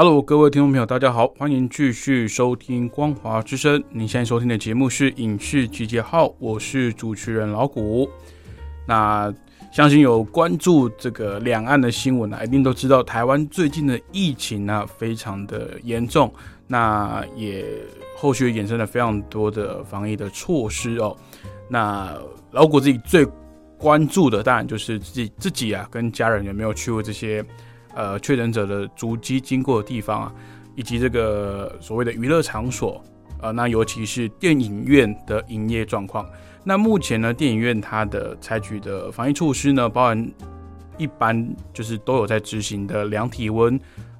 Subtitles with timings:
[0.00, 3.80] Hello，各位听众朋友，大家好，欢迎继续收听《光华之声》。
[3.90, 8.08] 您现在收听的节目是《影视集结号》，我是主持人老谷。
[8.86, 9.34] 那
[9.72, 16.32] 相信有关注这个两岸的新闻啊，一定都知道台湾最近的疫情呢非常的严重。
[16.68, 17.64] 那也
[18.16, 21.16] 后续衍生了非常多的防疫的措施哦。
[21.68, 22.16] 那
[22.52, 23.26] 老谷自己最
[23.76, 27.44] 关注的，当然就是自己自己啊，跟家人有没有去过这些。
[27.98, 30.32] 呃，确诊者的足迹经过的地方啊，
[30.76, 33.02] 以及这个所谓的娱乐场所，
[33.42, 36.24] 呃，那尤其是电影院的营业状况。
[36.62, 40.30] 那目前呢，电影院它的采取的防疫措施呢，包含
[40.96, 43.76] 一般就是都有在执行的量体温、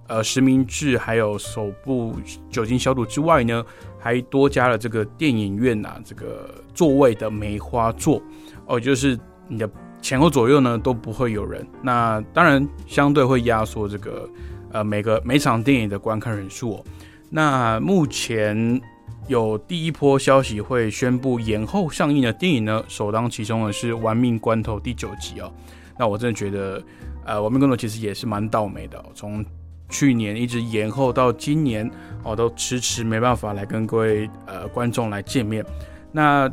[0.09, 2.17] 呃实名制，还有手部
[2.51, 3.65] 酒精消毒之外呢，
[3.97, 8.21] 还多加了这个电影院啊这个座位的梅花座，
[8.67, 9.71] 哦，就是你的。
[10.01, 14.29] 前后左右呢都不会有人，那当然相对会压缩这个
[14.73, 16.85] 呃每个每场电影的观看人数。
[17.31, 18.81] 那目前
[19.27, 25.53] 有第一波消息会宣布延后上映的电影呢，首当其冲的是《玩命关头》第九集哦。
[25.99, 26.83] 那我真的觉得，
[27.27, 29.45] 呃，《玩命关头》其实也是蛮倒霉的，从
[29.91, 31.91] 去年一直延后到今年
[32.23, 35.63] 哦，都迟迟没办法来跟各位呃观众来见面。
[36.11, 36.51] 那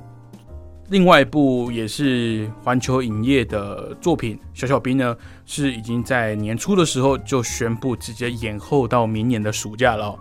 [0.90, 10.16] 另外一部也是环球影业的作品《小小兵》呢，是已经在年初的时候就宣布直接延后到明年的暑假了。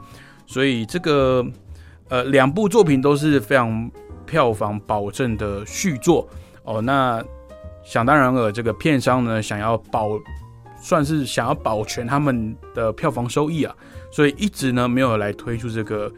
[0.47, 1.45] 所以这个
[2.09, 3.91] 呃两部作品都是非常
[4.25, 6.27] 票房保证的续作
[6.63, 6.81] 哦。
[6.81, 7.23] 那
[7.85, 10.19] 想当然了，这个片商呢想要保，
[10.81, 13.77] 算是想要保全他们的票房收益啊，
[14.11, 16.11] 所以一直呢没有来推出这个。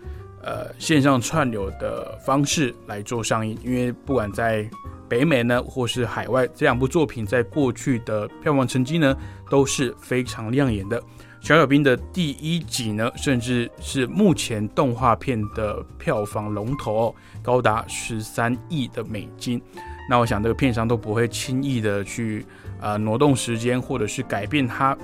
[0.47, 4.65] 呃，线上串流的方式来做上映，因为不管在
[5.09, 9.17] 北美呢，或是海外，这两部作品在过去的票房成绩呢
[9.51, 11.03] 都是非常亮眼的。
[11.41, 19.61] 小小兵的第一集呢，甚至是目前动画片的票房龙头，高达十三亿的美金。
[20.09, 22.47] 那我想这个片商都不会轻易的去
[22.81, 24.97] 呃挪动时间，或者是改变它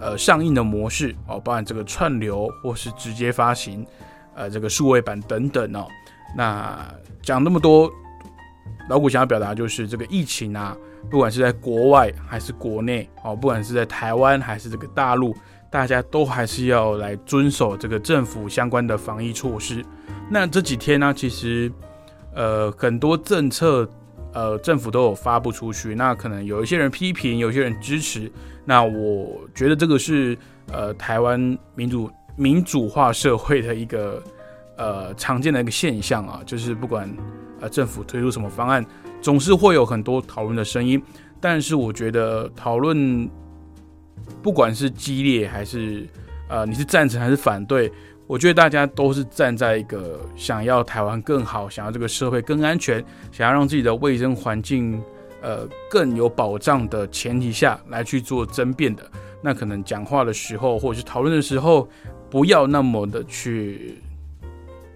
[0.00, 3.86] 呃上映的模式哦，包含这个串流或是直接发行。
[4.36, 5.86] 呃，这个数位版等等哦，
[6.36, 6.86] 那
[7.22, 7.90] 讲那么多，
[8.90, 10.76] 老古想要表达就是这个疫情啊，
[11.10, 15.34] 不管是在国外还是国内哦，不管是在台湾还是这个大陆，
[15.70, 19.82] 大家都还是要来遵守这个政府相关的防疫措施。
[20.30, 21.72] 那这几天呢，其实
[22.34, 23.88] 呃很多政策
[24.34, 28.30] 呃政府都有发布出去，那可能有一些人批评，有些人支持。
[28.66, 30.36] 那我觉得这个是
[30.70, 31.40] 呃台湾
[31.74, 32.10] 民主。
[32.36, 34.22] 民主化社会的一个
[34.76, 37.10] 呃常见的一个现象啊，就是不管
[37.60, 38.84] 呃政府推出什么方案，
[39.22, 41.02] 总是会有很多讨论的声音。
[41.40, 43.28] 但是我觉得讨论
[44.42, 46.06] 不管是激烈还是
[46.48, 47.90] 呃你是赞成还是反对，
[48.26, 53.02] 我觉得大家都是站在一个想要台湾更好，想要这个社会更安全，
[53.32, 55.02] 想要让自己的卫生环境
[55.40, 59.02] 呃更有保障的前提下来去做争辩的。
[59.42, 61.88] 那可能讲话的时候或者是讨论的时候。
[62.30, 63.98] 不要那么的去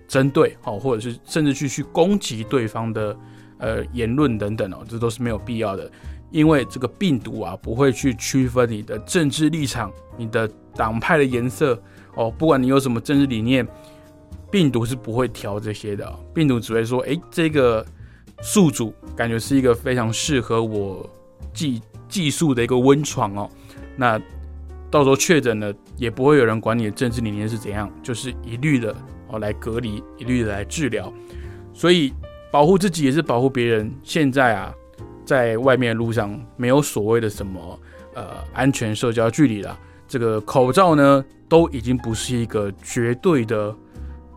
[0.09, 3.17] 针对，好，或者是甚至去去攻击对方的
[3.59, 5.91] 呃言论等等哦，这都是没有必要的。
[6.31, 11.81] 因为这个病毒啊，不会去区分你的政治立场、你的党派的颜色
[12.15, 13.67] 哦，不管你有什么政治理念，
[14.51, 16.12] 病毒是不会挑这些的。
[16.35, 17.85] 病毒只会说，哎，这个
[18.43, 21.09] 宿主感觉是一个非常适合我
[21.53, 23.50] 寄寄宿的一个温床哦，
[23.97, 24.21] 那。
[24.90, 28.94] 到时候确诊了，也不会有人管你的政治理念是怎样，就是一律的
[29.28, 31.12] 哦来隔离，一律的来治疗。
[31.72, 32.12] 所以
[32.50, 33.90] 保护自己也是保护别人。
[34.02, 34.75] 现在啊，
[35.25, 37.78] 在外面路上没有所谓的什么
[38.14, 39.78] 呃安全社交距离了，
[40.08, 43.75] 这个口罩呢都已经不是一个绝对的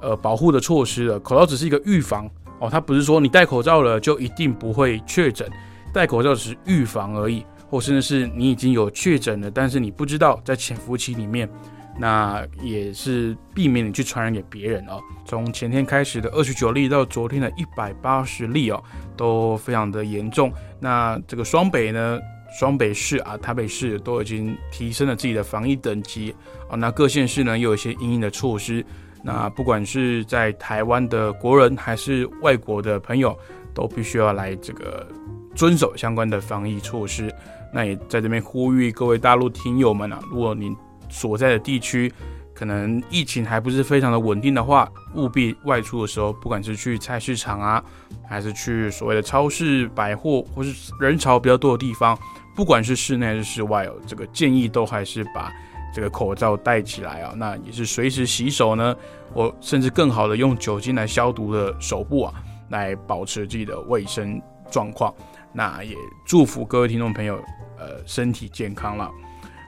[0.01, 1.19] 呃保护的措施了。
[1.19, 2.29] 口罩只是一个预防
[2.59, 5.49] 哦，它不是说你戴口罩了就一定不会确诊，
[5.91, 7.43] 戴口罩只是预防而已。
[7.73, 11.49] 或甚至是你已经有确诊了，但是你不知道在潜伏期里面，
[11.97, 15.01] 那也是避免你去传染给别人哦。
[15.25, 18.79] 从前天开始的二十九例到昨天的一百八十例哦，
[19.17, 20.53] 都非常的严重。
[20.79, 22.19] 那这个双北呢，
[22.59, 26.31] 双北市啊、台北市都已经提升了自己的防疫等级
[26.69, 26.75] 啊。
[26.75, 28.85] 那各县市呢，又有一些应应的措施。
[29.23, 33.35] 那不管是在台湾的国人还是外国的朋友，
[33.73, 35.07] 都必须要来这个
[35.55, 37.33] 遵守相关的防疫措施。
[37.73, 40.75] 那也在这边呼吁各位大陆听友们啊，如果您
[41.09, 42.13] 所在的地区
[42.53, 47.83] 可能疫情还不是非常的稳定的话，务必外出的时候，不管是去菜市场啊，
[48.29, 52.17] 还是去所谓的超市、百货，或是人潮比较多的地方，
[52.55, 55.51] 不管是室内还是室外哦，这个建议都还是把。
[55.95, 58.95] 这个口罩戴起来啊，那也是随时洗手呢，
[59.31, 62.33] 我甚至更好的用酒精来消毒的手部啊，
[62.69, 64.41] 来保持自己的卫生
[64.71, 65.13] 状况。
[65.53, 65.95] 那也
[66.25, 67.35] 祝福各位听众朋友，
[67.77, 69.09] 呃，身体健康了。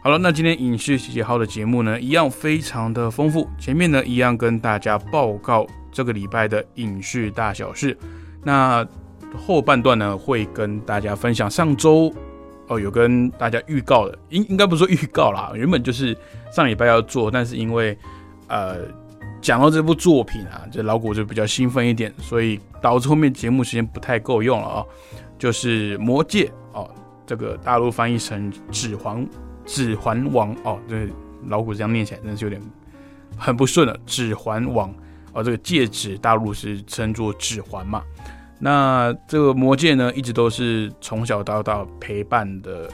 [0.04, 3.48] 好了，那今天影视集结号的节目呢，一样非常的丰富。
[3.60, 7.98] 前面呢，一样跟大家报告这个礼拜的影视大小事。
[8.44, 8.86] 那
[9.36, 12.14] 后半段呢，会跟大家分享上周。
[12.68, 16.18] 哦，有跟大家预告的，应应该不是说预告啦，原本就是
[16.52, 17.96] 上礼拜要做，但是因为
[18.48, 18.78] 呃
[19.40, 24.86] 讲到这部作品啊，这老古就比较兴奋一点，所以导致后面节目时间不太够用了啊。
[25.38, 26.90] 就是《魔戒》哦，
[27.26, 29.28] 这个大陆翻译成《指环
[29.66, 31.08] 指环王》哦，这
[31.48, 32.62] 老古这样念起来真的是有点
[33.38, 34.90] 很不顺了，《指环王》
[35.34, 38.02] 哦，这个戒指大陆是称作指环嘛。
[38.60, 42.90] 那这个魔戒呢，一直都是从小到大陪伴的，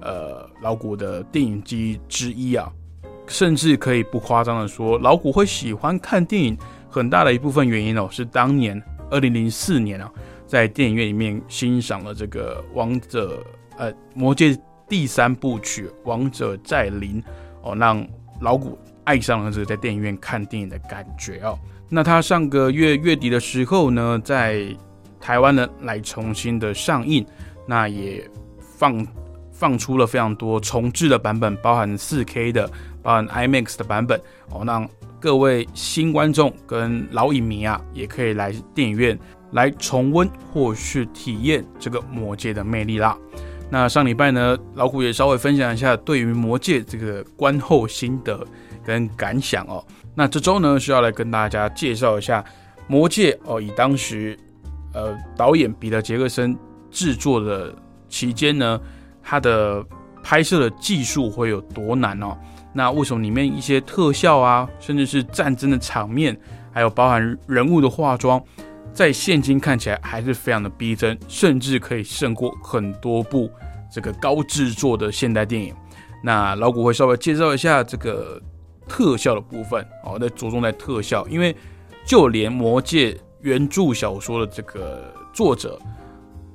[0.00, 2.70] 呃，老古的电影机之一啊。
[3.28, 6.56] 甚至可以不夸张的说，老古会喜欢看电影，
[6.88, 10.08] 很大的一部分原因哦，是当年二零零四年啊，
[10.46, 13.42] 在电影院里面欣赏了这个《王者》
[13.78, 14.50] 呃《魔戒》
[14.88, 17.20] 第三部曲《王者再临》
[17.62, 18.06] 哦，让
[18.40, 21.58] 老古爱上了这个在电影院看电影的感觉哦。
[21.88, 24.66] 那他上个月月底的时候呢，在
[25.20, 27.26] 台湾呢来重新的上映，
[27.66, 28.28] 那也
[28.58, 29.06] 放
[29.50, 32.70] 放出了非常多重置的版本，包含四 K 的，
[33.02, 34.20] 包含 IMAX 的版本
[34.50, 34.88] 哦，让
[35.18, 39.18] 各位新观众跟老影迷啊，也可以来电影院
[39.52, 43.16] 来重温或是体验这个魔戒的魅力啦。
[43.70, 48.46] 那上礼拜呢，老虎也稍微分享一下对于魔戒这个观后心得
[48.84, 49.84] 跟感想哦。
[50.14, 52.44] 那这周呢，是要来跟大家介绍一下
[52.86, 54.38] 魔戒哦，以当时。
[54.94, 56.56] 呃，导演彼得·杰克森
[56.90, 57.74] 制作的
[58.08, 58.80] 期间呢，
[59.22, 59.84] 他的
[60.22, 62.34] 拍摄的技术会有多难哦？
[62.72, 66.34] 那为什么里面一些特效啊，甚至是战争的场面，
[66.72, 68.42] 还有包含人物的化妆，
[68.96, 73.50] 在现今看起来还是非常的逼真，甚至可以胜过很多部
[73.92, 75.74] 这个高制作的现代电影？
[76.24, 78.40] 那老古会稍微介绍一下这个
[78.88, 81.54] 特效的部分哦，那着重在特效，因为
[82.06, 83.12] 就连《魔戒》。
[83.42, 85.78] 原著小说的这个作者，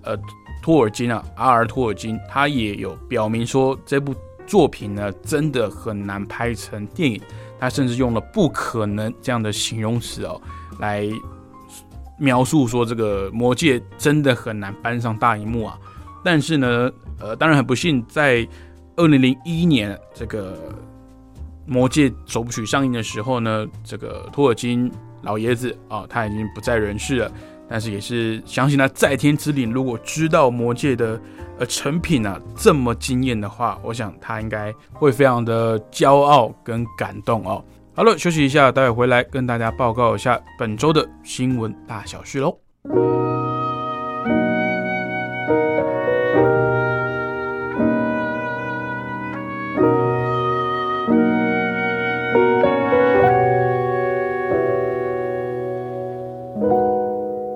[0.01, 0.17] 呃，
[0.61, 4.13] 托尔金啊，阿尔托尔金，他也有表明说，这部
[4.45, 7.21] 作品呢，真的很难拍成电影。
[7.57, 10.41] 他甚至用了“不可能”这样的形容词哦，
[10.79, 11.07] 来
[12.21, 15.77] 描述说这个《魔戒》真的很难搬上大荧幕啊。
[16.23, 18.47] 但是呢，呃，当然很不幸，在
[18.95, 20.53] 二零零一年这个
[21.65, 24.91] 《魔戒》首部曲上映的时候呢，这个托尔金。
[25.23, 27.31] 老爷子啊，他已经不在人世了，
[27.69, 29.71] 但是也是相信他在天之灵。
[29.71, 31.22] 如果知道魔界的
[31.60, 37.63] 呃成品啊这么惊艳的话，我想他应该会非常的骄傲跟感动哦。
[38.01, 42.58] 好了，休息一下，待会回来跟大家报告一下本周的新闻大小事喽。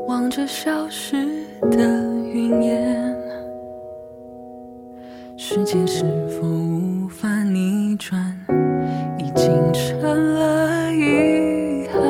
[0.07, 1.25] 望着消失
[1.71, 1.79] 的
[2.31, 3.17] 云烟，
[5.35, 8.34] 世界是否无法逆转？
[9.45, 12.01] 已经成了遗憾。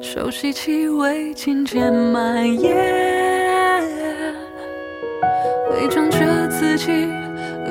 [0.00, 2.74] 熟悉气味渐渐蔓延，
[5.70, 7.08] 伪装着自己，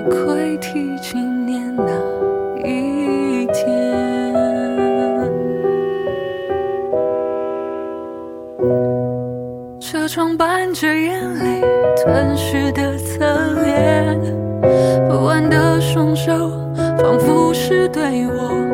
[0.10, 1.84] 窥体今年那
[2.65, 3.65] 一天。
[9.81, 11.62] 车窗伴着眼泪
[11.98, 13.25] 吞噬的侧
[13.62, 14.17] 脸，
[15.10, 16.31] 不安的双手
[16.97, 18.64] 仿佛是对我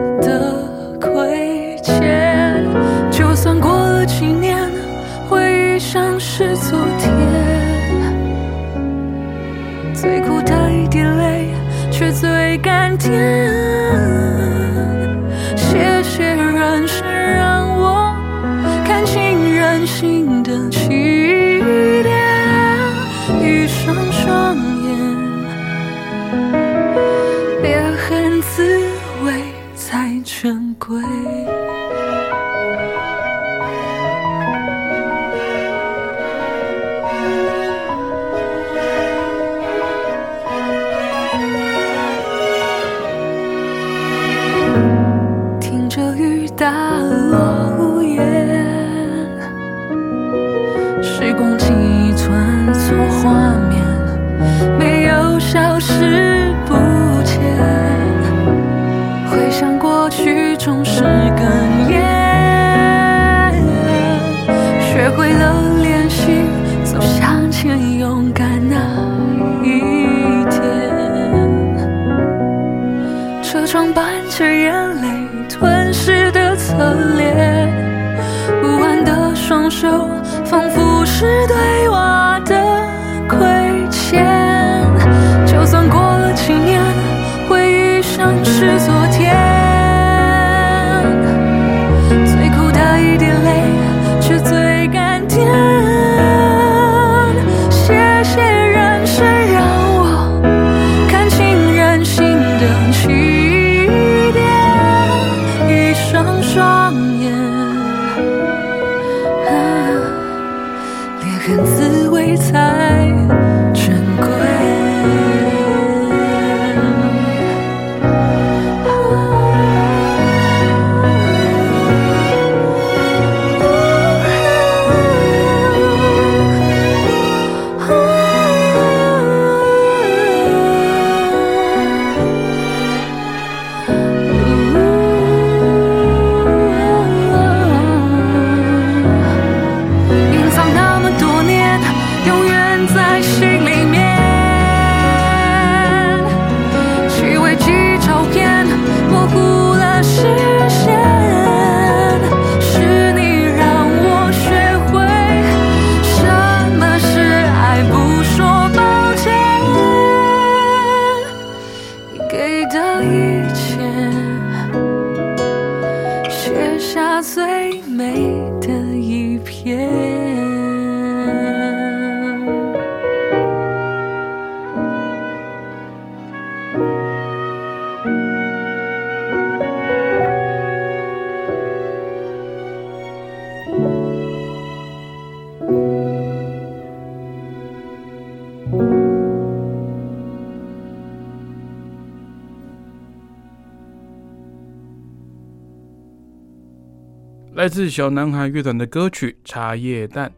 [197.83, 200.29] 是小男孩乐团的歌曲《茶叶蛋》。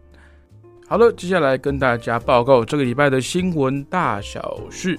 [0.88, 4.98] 好了，接下来跟大家报告这个礼拜的新闻大小事。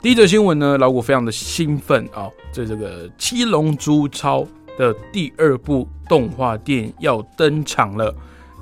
[0.00, 4.40] 第一则新闻呢，老谷非常的兴奋啊、这这个《七龙珠超》
[4.78, 8.14] 的第二部动画电影要登场了。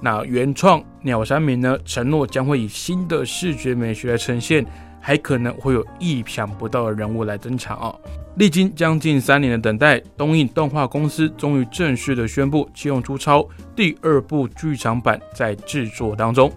[0.02, 4.64] 那原创鸟山明呢，承诺将会以新的视觉美学来呈现，
[5.00, 8.00] 还可能会有意想不到的人物来登场哦。
[8.37, 13.40] 历经将近三年的等待，东映动画公司终于正式的宣布《七龙珠超》
[13.75, 16.50] 第二部剧场版在制作当中。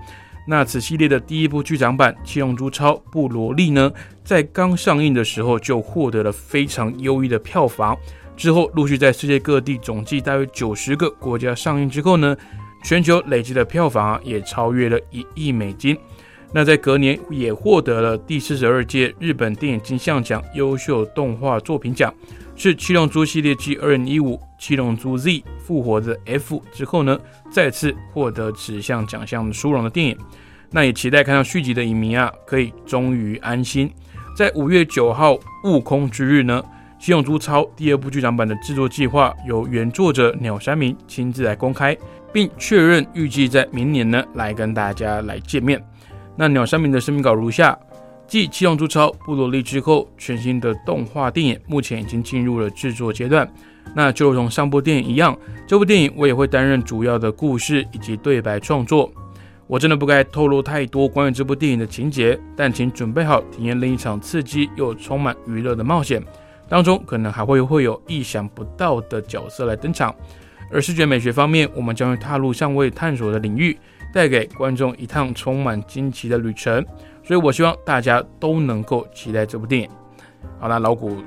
[0.45, 3.91] 那此系列的第一部剧场版《七龙珠超布罗利》呢，
[4.23, 7.97] 在刚上映的时候就获得了非常优异的票房，
[8.35, 12.35] 之后陆续在世界各地总计大约九十个国家上映之后呢，
[12.83, 15.97] 全球累积的票房啊也超越了一亿美金。
[16.55, 22.13] 那在隔年也获得了第四十二届日本电影金像奖优秀动画作品奖，
[22.55, 27.19] 是《七龙珠》系列继二零一五《七龙珠 Z 复活的 F》之后呢，
[27.51, 30.15] 再次获得此项奖项殊荣的电影。
[30.69, 33.91] 那也期待看到续集的影迷啊，可以终于安心。
[34.37, 36.63] 在五月九号悟空之日呢，
[37.03, 41.97] 《七龙珠超》第二部剧场版的制作计划由原作者鸟山明亲自来公开，
[42.33, 45.81] 并确认预计在明年呢来跟大家来见面。
[46.35, 47.77] 那鸟山明的声明稿如下：
[48.27, 53.47] 继《七龙珠超》布罗利之后，全新的动画电影目前已经进入了制作阶段。
[53.93, 55.37] 那就如同上部电影一样，
[55.67, 59.11] 这部电影我也会担任主要的故事以及对白创作。
[59.67, 66.21] 我真的不该透露太多关于这部电影的情节，但请准备好体验另一场刺激又充满娱乐的冒险，
[66.67, 70.13] 当中可能还会会有意想不到的角色来登场。
[70.73, 73.77] 而视觉美学方面，我们将会踏入尚未探索的领域，
[74.11, 76.83] 带给观众一趟充满惊奇的旅程。
[77.23, 79.89] 所以我希望大家都能够期待这部电影。
[80.59, 81.17] 好啦，老谷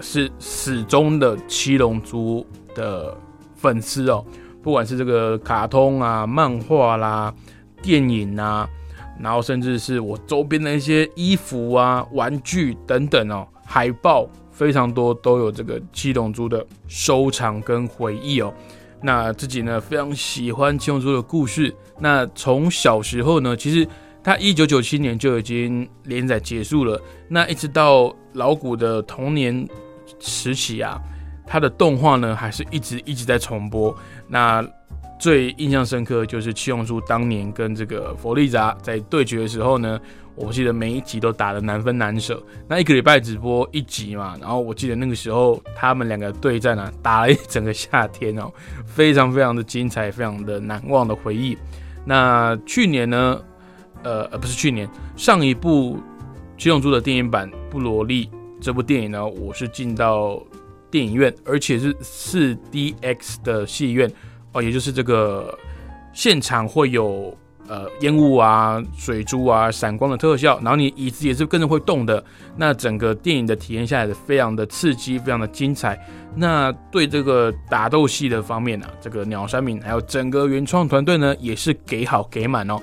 [0.00, 3.16] 是始终的七龙珠的
[3.56, 4.24] 粉丝哦，
[4.62, 7.34] 不管是这个卡通啊、漫画啦、
[7.82, 8.68] 电影啊，
[9.18, 14.28] 然后甚至是我周边的一些衣服啊、玩具等等哦，海报
[14.60, 18.52] 非常多都有这个七龙珠的收藏跟回忆哦。
[19.00, 21.74] 那自己呢非常喜欢七龙珠的故事。
[21.98, 23.88] 那从小时候呢，其实
[24.22, 27.00] 他一九九七年就已经连载结束了。
[27.26, 29.66] 那一直到老谷的童年
[30.18, 31.00] 时期啊，
[31.46, 33.96] 他的动画呢还是一直一直在重播。
[34.28, 34.62] 那
[35.20, 40.00] 最印象深刻就是七龙珠当年跟这个佛利扎在对决的时候呢，
[40.34, 42.42] 我记得每一集都打得难分难舍。
[42.66, 48.50] 那一个礼拜只播一集嘛，然后我记得那个时候他们两个对战啊，打了一整个夏天哦，
[48.86, 51.56] 非常非常的精彩，非常的难忘的回忆。
[52.02, 53.38] 那去年呢，
[54.02, 55.98] 呃呃不是去年，上一部
[56.56, 58.24] 七龙珠的电影版《布罗利》
[58.58, 60.42] 这部电影呢，我是进到
[60.90, 64.10] 电影院，而且是四 DX 的戏院。
[64.52, 65.56] 哦，也就是这个
[66.12, 67.36] 现场会有
[67.68, 72.22] 呃烟雾啊、水珠啊、闪光的特效，然后你椅子也是跟着会动的。
[72.56, 75.98] 那整个电影的体验下来的非常的刺激，非常的精彩。
[76.34, 82.76] 那对这个打斗戏的方面呢，这个鸟山明还有整个原创团队呢，也是给好给满哦。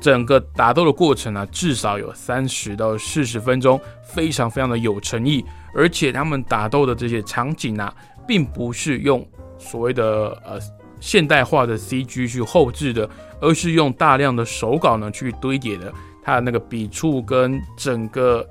[0.00, 5.44] 整个打斗的过程呢，至少有三十到四十分钟，非常非常的有诚意。
[5.76, 7.94] 而且他们打斗的这些场景啊，
[8.26, 9.24] 并不是用。
[9.62, 10.58] 所谓的呃
[11.00, 13.08] 现代化的 CG 去后置的，
[13.40, 15.92] 而是用大量的手稿呢去堆叠的，
[16.22, 18.46] 它的那个笔触跟整个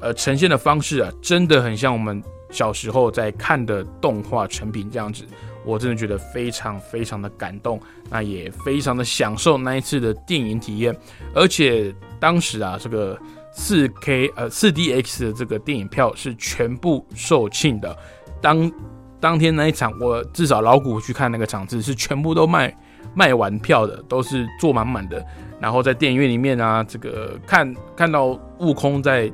[0.00, 5.24] 呃呈现的方式啊，真的很像我们小时候在看的动画成品这样子。
[5.64, 10.96] 我真的觉得非常非常的感动，那也非常的享受那一次的电影体验。
[11.34, 13.18] 而且当时啊，这个
[13.52, 17.96] 四 K 呃四 DX 的这个电影票是全部售罄的，
[18.40, 18.70] 当。
[19.18, 22.74] 当天那一场，我至少老谷去看那个场次是全部都卖
[23.14, 25.24] 卖完票的，都是坐满满的。
[25.58, 29.32] 然后在电影院里面啊，这个看看到悟空在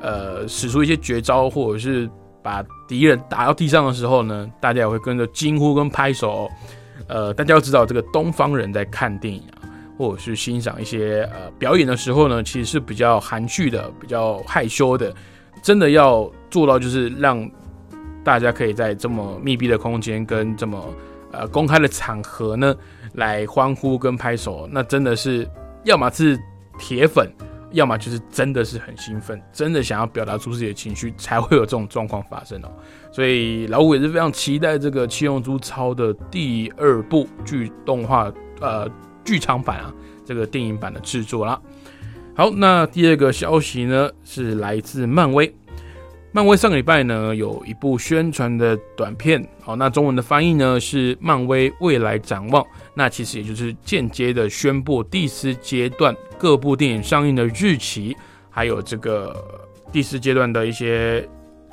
[0.00, 2.08] 呃使出一些绝招，或者是
[2.42, 6.48] 把敌人打到地上的时候呢，大家也会跟着惊呼跟拍手。
[7.08, 9.66] 呃，大家要知道，这个东方人在看电影啊，
[9.98, 15.12] 或者是欣赏一些呃表演的时候呢，其实是比较含蓄的，比较害羞的。
[15.60, 17.50] 真的要做到，就是让。
[18.28, 20.94] 大家可以在这么密闭的空间跟这么
[21.32, 22.76] 呃公开的场合呢，
[23.14, 25.48] 来欢呼跟拍手，那真的是
[25.82, 26.38] 要么是
[26.78, 27.26] 铁粉，
[27.70, 32.68] 要么就是真的是很兴奋，真的想要表达出自己的情绪，才会有这种状况发生哦。
[33.10, 38.86] 所以老五也是非常期待这个《七龙珠超》的第二部剧动画呃
[39.24, 39.94] 剧场版啊，
[40.26, 41.58] 这个电影版的制作啦。
[42.34, 45.50] 好，那第二个消息呢是来自漫威。
[46.30, 52.64] 漫威上个礼拜呢有一部宣传的短片，好，那中文的翻译呢是漫威未来展望，
[52.94, 58.14] 那其实也就是间接的宣布第四阶段各部电影上映的日期，
[58.50, 59.34] 还有这个
[59.90, 61.26] 第四阶段的一些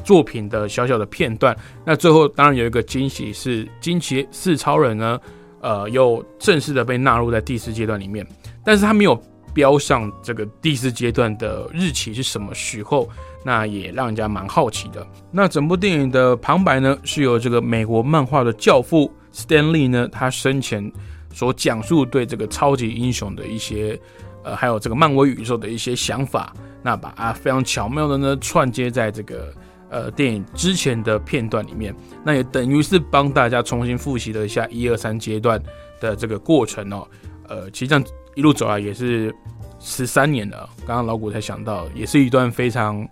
[0.05, 1.55] 作品的小小的片段。
[1.83, 5.19] 那最后当然有一个惊喜是惊奇四超人呢，
[5.59, 8.25] 呃，又正式的被纳入在第四阶段里面，
[8.63, 9.21] 但是他没有
[9.53, 13.09] 标上这个第四阶段的日期是什么时候。
[13.47, 15.05] 那也让人家蛮好奇的。
[15.29, 20.91] 那整部电影的旁白呢，是由这个美国漫画的教父 Stanley 呢，他生前
[21.31, 23.99] 所讲述对这个超级英雄的一些，
[24.43, 29.53] 呃，还有这个漫威宇宙的一些想法，那把啊非常巧妙的呢串接在这个
[29.91, 35.61] 呃电影之前的片段里面，那也等于是帮大家重新复习了一下一二三阶段
[35.99, 37.07] 的这个过程哦。
[37.47, 38.03] 呃，其实这样
[38.33, 39.31] 一路走来也是
[39.79, 43.07] 十三年了，刚刚老谷才想到，也是一段非常。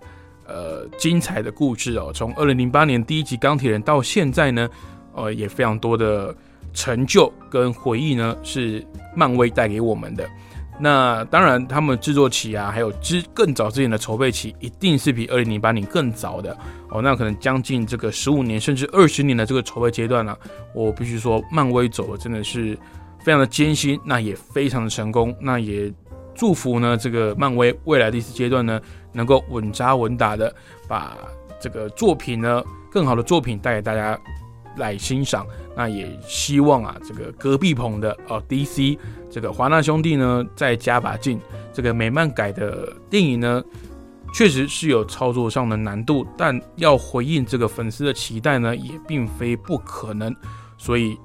[0.45, 4.69] 呃，精彩的故事哦，从二零零八年第一集钢铁人到现在呢，
[5.13, 6.35] 呃，也非常多的
[6.73, 10.29] 成就跟回忆呢，是漫威带给我们的。
[10.79, 16.57] 那当然，他们制作期啊，还有之更早之前的筹备期，一定是比二零零八年更早的
[16.89, 17.01] 哦。
[17.01, 20.35] 那可能将近这个十五年甚至二十年的这个筹备阶段呢，
[20.73, 22.77] 我必须说，漫威走的真的是
[23.23, 25.93] 非常的艰辛，那也非常的成功，那也。
[26.35, 30.53] 祝福呢，这个漫威未来第四阶段呢，能够稳扎稳打的
[30.87, 31.17] 把
[31.59, 34.19] 这个作品呢，更好的作品带给大家
[34.77, 35.45] 来欣赏。
[35.75, 38.97] 那也希望啊，这个隔壁棚的哦，DC
[39.29, 41.39] 这个华纳兄弟呢，再加把劲。
[41.71, 43.63] 这个美漫改的电影呢，
[44.33, 50.35] 确实是有操作上的难度，但要回应这个粉丝的期待呢，也并非不可能。
[50.77, 51.17] 所以。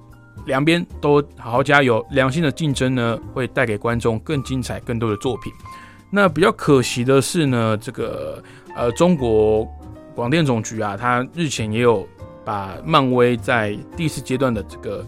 [0.48, 5.52] 两边都好好加油，良性的竞争呢，会带给观众更精彩、更多的作品。
[6.10, 8.42] 那比较可惜的是呢，这个
[8.74, 9.68] 呃，中国
[10.14, 12.08] 广电总局啊，它日前也有
[12.46, 15.06] 把漫威在第四阶段的这个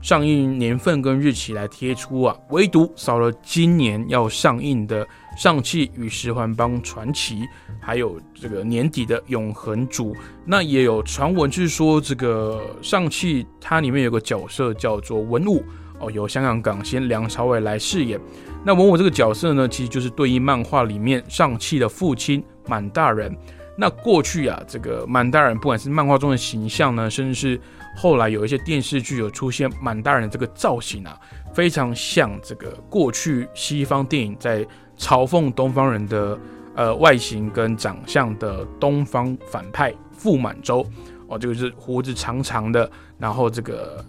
[0.00, 5.04] 上映年份跟日期来贴出啊，唯独少了今年要上映的
[5.38, 7.42] 《上汽与十环帮传奇》，
[7.80, 10.12] 还有这个年底的《永恒主》。
[10.44, 15.62] 那也有传闻就是说，这个上汽它里面有个角色叫做文武
[16.00, 18.18] 哦，由香港港星梁朝伟来饰演。
[18.64, 23.32] 那文武这个角色呢，其实就是对应漫画里面上汽的父亲满大人。
[23.76, 27.60] 那过去啊，这个满大人不管是漫画中的形象呢，甚至是
[27.96, 31.16] 后来有一些电视剧有出现满大人的这个造型啊，
[31.54, 34.66] 非常像这个过去西方电影在
[34.98, 36.38] 嘲讽东方人的
[36.74, 40.84] 呃外形跟长相的东方反派傅满洲
[41.28, 44.04] 哦，这个是胡子长长的，然后这个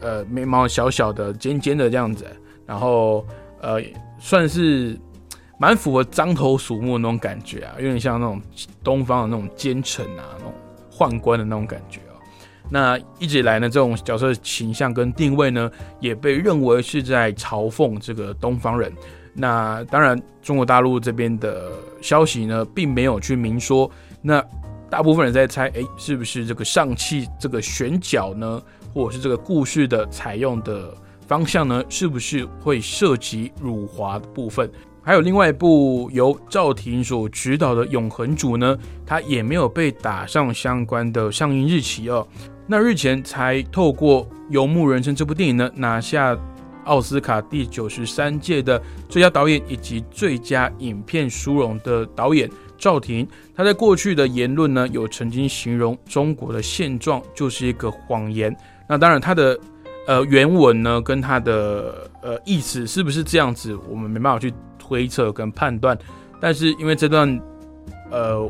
[0.00, 2.26] 呃眉毛小小的尖尖的这样子，
[2.66, 3.24] 然后
[3.60, 3.80] 呃
[4.18, 4.98] 算是。
[5.56, 8.42] 蛮符合獐头鼠目那种感觉啊，有点像那种
[8.82, 10.52] 东方的那种奸臣啊，那种
[10.90, 12.18] 宦官的那种感觉啊。
[12.68, 18.92] 那一直以来呢，这种角色形象跟定位呢，也被认为是在嘲讽这个东方人。
[19.34, 23.90] 那当然，中国大陆这边的消息呢，并没有去明说。
[24.22, 24.42] 那
[24.88, 30.94] 大部分人在猜，哎，是不是这个上汽这个选角呢，或者是这个故事的采用的
[31.26, 34.70] 方向呢，是不是会涉及辱华的部分？
[35.02, 42.26] 还有另外一部由赵婷所执导的《永恒主》呢，它也没有被打上相关的上映日期哦。
[42.66, 46.34] 那日前才透过《游牧人生》这部电影呢，拿下
[46.84, 58.56] 奥斯卡第九十三届的最佳导演以及最佳影片殊荣的导演赵婷，他在过去的言论呢，有曾经形容中国的现状就是一个谎言。
[58.88, 59.58] 那当然，他的
[60.06, 64.52] 呃原文呢，跟他的呃意思是不是这样子，我们没办法去。
[64.86, 65.98] 推测跟判断，
[66.38, 67.40] 但是因为这段，
[68.10, 68.46] 呃，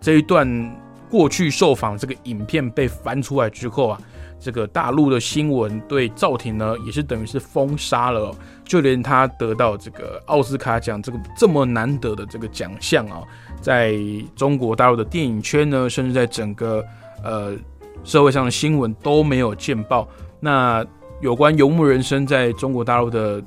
[0.00, 0.76] 这一段
[1.08, 4.00] 过去受访这个影片被翻出来之后啊，
[4.40, 13.22] 这个大陆的新闻对赵婷呢也是等于是封杀了，就连他得到这个奥斯卡奖这个这么难得的这个奖项啊，
[13.60, 13.96] 在
[14.36, 16.84] 中国大陆的电影圈呢，甚至在整个
[17.22, 17.56] 呃
[18.04, 20.08] 社会上的新闻都没有见报。
[20.40, 20.84] 那
[21.20, 23.42] 有关《游牧人生》在中国大陆的。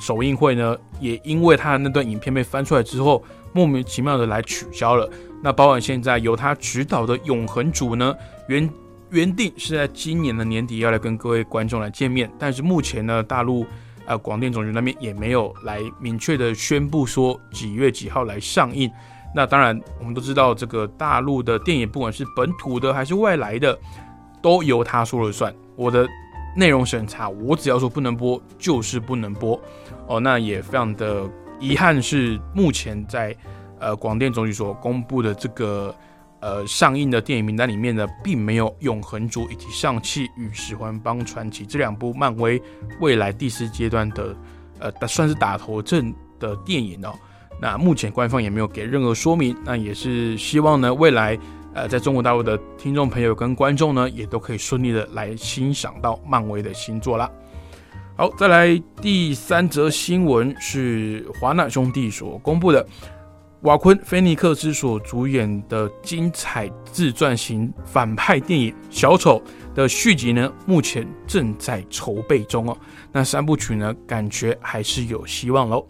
[0.00, 5.08] 首映会呢，也因为他的那段影片被翻出来之后，莫名其妙的来取消了。
[5.42, 8.12] 那包括现在由他指导的《永恒主》呢，
[8.48, 8.68] 原
[9.12, 13.64] 原定是在今年的年底要来跟各位观众来见面，但是目前呢，大陆
[14.06, 18.90] 呃广电总局那边也没有来明确的宣布说几月几号来上映。
[19.34, 23.78] 那当然，我们都知道这个大陆的电影，不管是本土的还是外来的，
[24.42, 25.54] 都由他说了算。
[25.76, 26.08] 我的。
[26.54, 29.58] 内容审查，我只要说不能播，就是不能播。
[30.06, 31.26] 哦，那也非常的
[31.58, 33.34] 遗憾，是目前在
[33.78, 35.94] 呃广电总局所公布的这个
[36.42, 42.60] 呃上映的电影名单里面呢，并没有《永恒族》以及《上汽与十环帮传奇》这两部漫威
[43.00, 44.36] 未来第四阶段的
[44.78, 47.14] 呃算是打头阵的电影哦。
[47.60, 51.38] 那目前官方也没有给任何说明，那也是希望呢未来。
[51.74, 57.30] 呃，在中国大陆的听众朋友跟观众呢，也都可以顺利的来欣赏到漫威的新作啦。
[58.14, 62.86] 好，再来第三则新闻是华纳兄弟所公布的，
[63.62, 69.40] 瓦昆·菲尼克斯所主演的精彩自传型反派电影《小丑》
[69.76, 72.76] 的续集呢，目前正在筹备中哦。
[73.12, 75.86] 那三部曲呢，感觉还是有希望喽。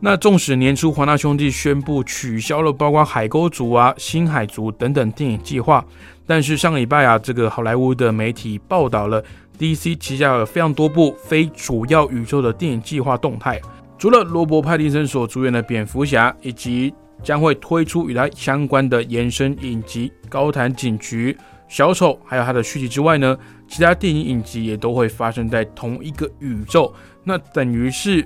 [0.00, 5.84] 那纵使年初华纳兄弟宣布取消了包括海沟族啊、新海族等等电影计划，
[6.26, 9.22] 但是上个礼拜啊，这个好莱坞的媒体报道了
[9.56, 13.60] DC 旗下有非常多部非主要宇宙的电影计划动态。
[13.98, 21.32] 除了罗伯·派蒂森所主演的蝙蝠侠，以及将会推出与他相关的延伸影集《高谈警局》、
[21.68, 26.94] 小丑，还有他的续集之外呢，其他电影影集也都会发生在同一个宇宙。
[27.24, 28.24] 那等于是。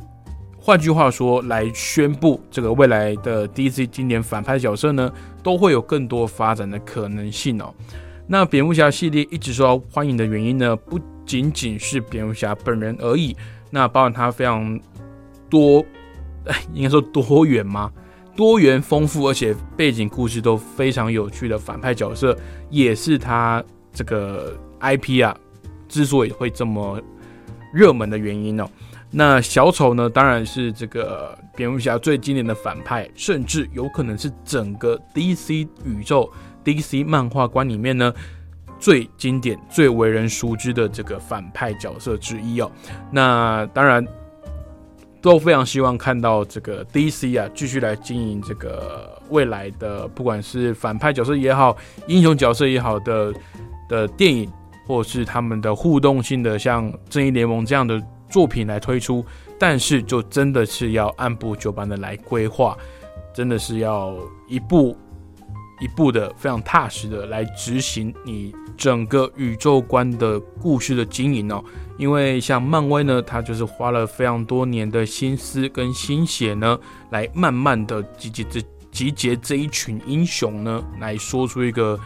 [0.64, 7.74] 换句话说，来宣布这个未来的 DC 经典反派角色呢，都会有更多发展的可能性哦。
[8.28, 13.36] 那蝙蝠侠系列一直受到欢迎的原因呢，不仅仅是蝙蝠侠本人而已，
[13.70, 14.78] 那包含他非常
[15.52, 15.84] 多，
[16.46, 17.92] 哎应该说多元吗？
[18.34, 22.34] 多元丰富，而且背景故事都非常有趣的反派角色，
[22.70, 23.62] 也是他
[23.92, 25.36] 这个 IP 啊
[25.86, 26.98] 之所以会这么
[27.74, 28.66] 热门的原因哦。
[29.10, 30.08] 那小丑呢？
[30.08, 36.32] 当然是这个蝙蝠侠最经典的反派，甚至有可能是整个 DC 宇宙、
[36.64, 38.10] DC 漫画观里面呢
[38.78, 42.72] 最经典、最为人熟知的这个反派角色之一哦。
[43.10, 44.02] 那当然
[45.22, 51.76] 都非常希望看到这个 DC 啊继续来经营这个未来的，不管是反派角色也好、
[52.08, 53.32] 英雄角色也好的
[53.88, 54.50] 的电影
[54.84, 59.24] 或者是他们的互动性的像《正义联盟》这样的作品来推出，
[59.58, 62.76] 但是就真的是要按部就班的来规划，
[63.32, 64.16] 真的是要
[64.48, 64.96] 一步
[65.82, 71.62] 一步的非常踏实的来执行你整个宇宙观的故事的经营哦。
[71.98, 76.78] 因为像漫威呢，它就是花了非常多年的心思跟心血呢，
[77.10, 81.98] 来慢慢的集结这集结这一群英雄呢，来说出一个。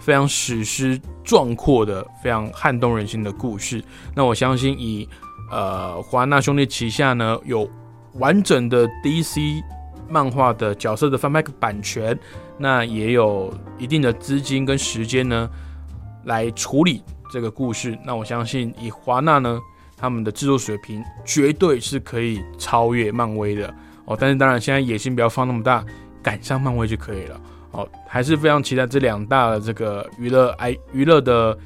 [0.00, 3.82] 非常史诗壮阔的、非常撼动人心的故事。
[4.14, 5.06] 那我相信，以
[5.50, 7.68] 呃华纳兄弟旗下呢有
[8.14, 9.60] 完整的 DC
[10.08, 12.18] 漫画的角色的翻拍版权，
[12.58, 15.48] 那也有一定的资金跟时间呢
[16.24, 17.96] 来处理这个故事。
[18.04, 19.60] 那我相信，以华纳呢
[19.96, 23.72] 他们的制作水平，绝对是可以超越漫威的
[24.04, 24.16] 哦。
[24.18, 25.84] 但是当然，现在野心不要放那么大，
[26.22, 27.40] 赶上漫威就可以了。
[27.70, 31.58] 哦，还是非常期待这两大的这个娱乐 I 娱乐的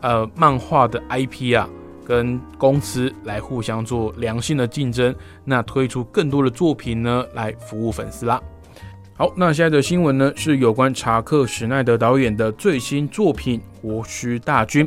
[0.00, 1.68] 呃漫画的 IP 啊，
[2.06, 8.40] 跟公司来互相做良性的竞争，那推出更多的作品呢，来服务粉丝啦。
[9.18, 14.86] 好，那现在的新闻呢是有关查克史奈德导演的最新作品《活尸大军》。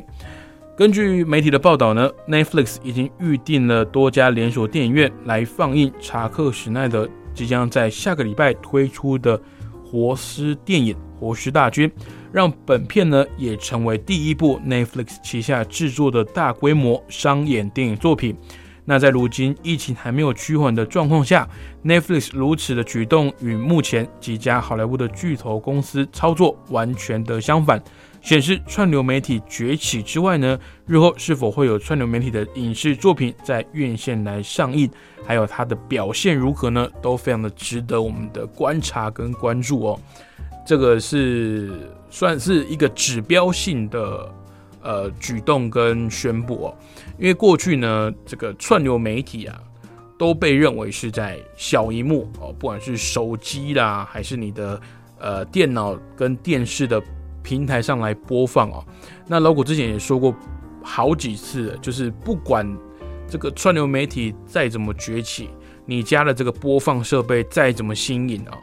[0.78, 9.38] 根据媒体的报道呢，Netflix 已经预定了多家连锁电影院来放映查克史奈德即将在下个礼拜推出的。
[9.84, 11.90] 活尸电影《活尸大军》
[12.32, 18.38] 让本片呢也成为第一部 Netflix 旗下制作的大规模商演电影作品。
[18.86, 21.48] 那在如今疫情还没有趋缓的状况下
[21.84, 27.82] ，Netflix 如此的举动与目前几家好莱坞的巨头公司操作完全的相反。
[28.22, 34.88] 显示串流媒体崛起之外呢，日后是否会有串流媒体的影视作品在院线来上映，
[35.26, 36.88] 还有它的表现如何呢？
[37.02, 40.00] 都非常的值得我们的观察跟关注哦。
[40.64, 41.72] 这个是
[42.12, 44.32] 算是一个指标性的
[44.84, 46.78] 呃举动跟宣布哦，
[47.22, 49.58] 因为过去呢，这个串流媒体啊
[50.18, 54.82] 都被认为是在小荧幕哦，不管是手机啦，还是你的
[55.18, 57.02] 呃电脑跟电视的。
[57.44, 58.86] 平台上来播放哦，
[59.26, 60.32] 那老谷之前也说过
[60.84, 62.64] 好几次，就是不管
[63.28, 65.50] 这个串流媒体再怎么崛起，
[65.84, 68.54] 你家的这个播放设备再怎么新颖哦，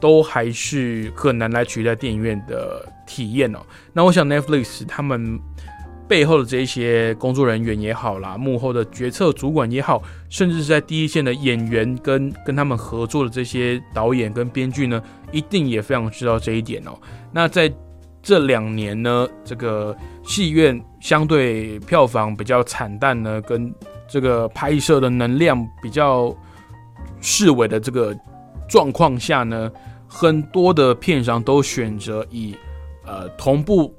[0.00, 3.60] 都还是很难来取代电影院的体验哦。
[3.92, 5.38] 那我想 Netflix 他们
[6.06, 16.90] 背后的这些工作人员也好啦，幕后的决策主管也好，甚至是在第一线的演员跟跟他们合作的这些导演跟编剧呢，一定也非常知道这一点哦。
[17.32, 17.72] 那在
[18.22, 23.74] 这两年呢，这个戏院相对票房比较惨淡呢，跟
[24.06, 26.34] 这个拍摄的能量比较
[27.20, 28.14] 视为的这个
[28.68, 29.70] 状况下呢，
[30.06, 32.54] 很多的片商都选择以
[33.06, 33.94] 呃同步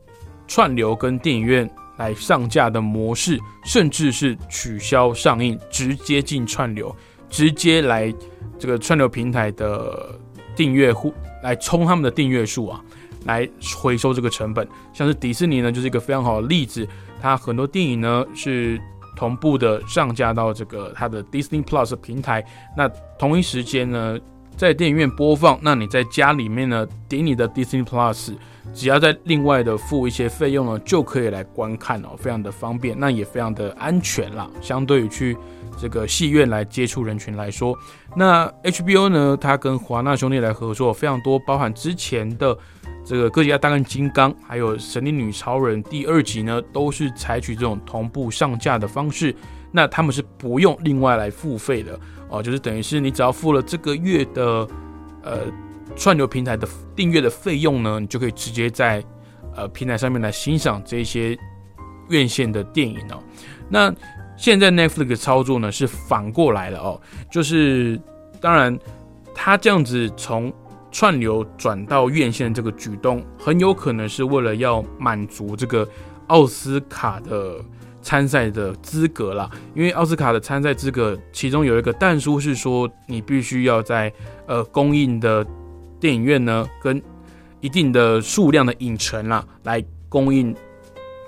[0.47, 6.95] 串流跟电影院来上架的模式，甚至是取消上映，直接进串流，
[7.29, 8.13] 直接来
[8.57, 10.19] 这个串流平台的
[10.55, 12.81] 订阅户来冲他们的订阅数啊。
[13.25, 16.87] 来回收这个成本，像是迪士尼呢，就是一个非常好的例子。
[17.19, 18.79] 它很多电影呢是
[19.15, 22.45] 同步的上架到这个它的 Disney Plus 平台，
[22.77, 24.19] 那同一时间呢
[24.55, 28.35] 在电影院播放，那你在家里面呢点你的 Disney Plus，
[28.73, 34.49] 只要在另外的付一些费用呢，就可以来观看哦，非常的方便，那也非常的安全啦。
[34.61, 35.37] 相对于去
[35.79, 37.77] 这个戏院来接触人群来说，
[38.15, 42.57] 那 HBO 呢，它跟华纳兄弟来合作非常多，包含之前的。
[43.07, 49.35] 这个《哥吉拉大战金刚》还有《神力女超人》第二集呢，都是采取这种同步上架的方式。
[49.71, 51.99] 那他们是不用另外来付费的
[52.29, 54.67] 哦，就是等于是你只要付了这个月的
[55.21, 55.41] 呃
[55.95, 59.03] 串流平台的订阅的费用呢，你就可以直接在
[59.55, 61.37] 呃平台上面来欣赏这些
[62.09, 63.23] 院线的电影哦。
[63.69, 63.93] 那
[64.37, 67.99] 现在 Netflix 操作呢是反过来了哦，就是
[68.39, 68.77] 当然
[69.33, 70.53] 他这样子从。
[70.91, 75.85] 串流转到院线这个举动，很有可能是为了要满足这个
[76.27, 77.57] 奥斯卡的
[78.01, 79.51] 参赛的资格啦。
[79.73, 84.09] 因为奥斯卡的参赛资格，其中有一个但书是说，你必须要在
[84.47, 85.45] 呃供应的
[86.05, 87.01] 电影院呢，跟
[87.61, 90.55] 一定的数量的影城啦，来供应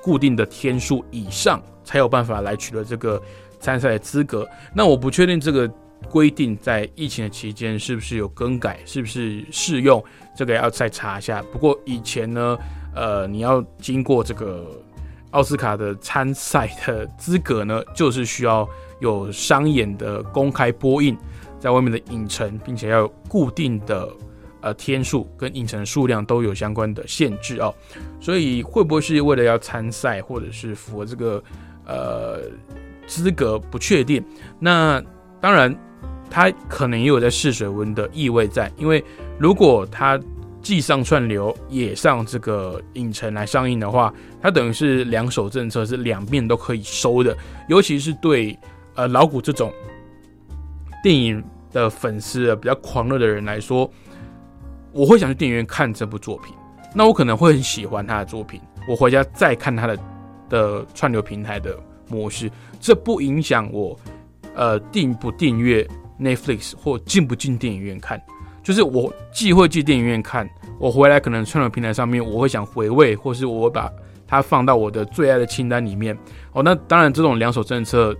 [0.03, 3.19] 固定的天数以上，才有办法来取得这个
[3.59, 4.47] 参赛的资格。
[4.75, 5.67] 那我不确定这个。
[6.11, 10.01] 规定在疫情的期间是不是有更改，是不是适用？
[10.37, 11.43] 这个要再查一下。
[11.51, 12.55] 不过以前呢，
[12.93, 14.79] 呃，你要经过这个
[15.31, 18.65] 奥斯卡的参赛的资格呢，就是需要
[18.99, 21.17] 有商演的公开播映，
[21.59, 24.07] 在外面的影城，并且要有固定的
[24.61, 27.73] 呃天数跟影城数量都有相关的限制哦，
[28.19, 31.43] 所以会不会是为了要参赛或者是符合这个
[31.85, 32.41] 呃
[33.05, 34.23] 资格不确定？
[34.59, 35.01] 那
[35.39, 35.73] 当然，
[36.29, 39.03] 他可能也有在试水温的意味在，因为
[39.39, 40.19] 如果他
[40.59, 47.33] 既上串流也上这个影城来上映的话，它等于是两手政策，是两面都可以收的。
[47.69, 48.57] 尤其是对
[48.95, 49.71] 呃老谷这种
[51.01, 51.41] 电影
[51.71, 53.89] 的粉丝比较狂热的人来说，
[54.91, 56.53] 我会想去电影院看这部作品。
[56.95, 59.99] 那我可能会很喜欢他的作品，我回家再看他的
[60.49, 61.77] 的串流平台的
[62.09, 63.97] 模式，这不影响我
[64.55, 65.87] 呃订不订阅
[66.19, 68.21] Netflix 或进不进电影院看。
[68.63, 73.89] 就是我既会去电影院看，我回来可能串流平台上面，我会想回味，或是我把
[74.27, 76.17] 它放到我的最爱的清单里面。
[76.51, 78.13] 哦，那当然，这种两手政策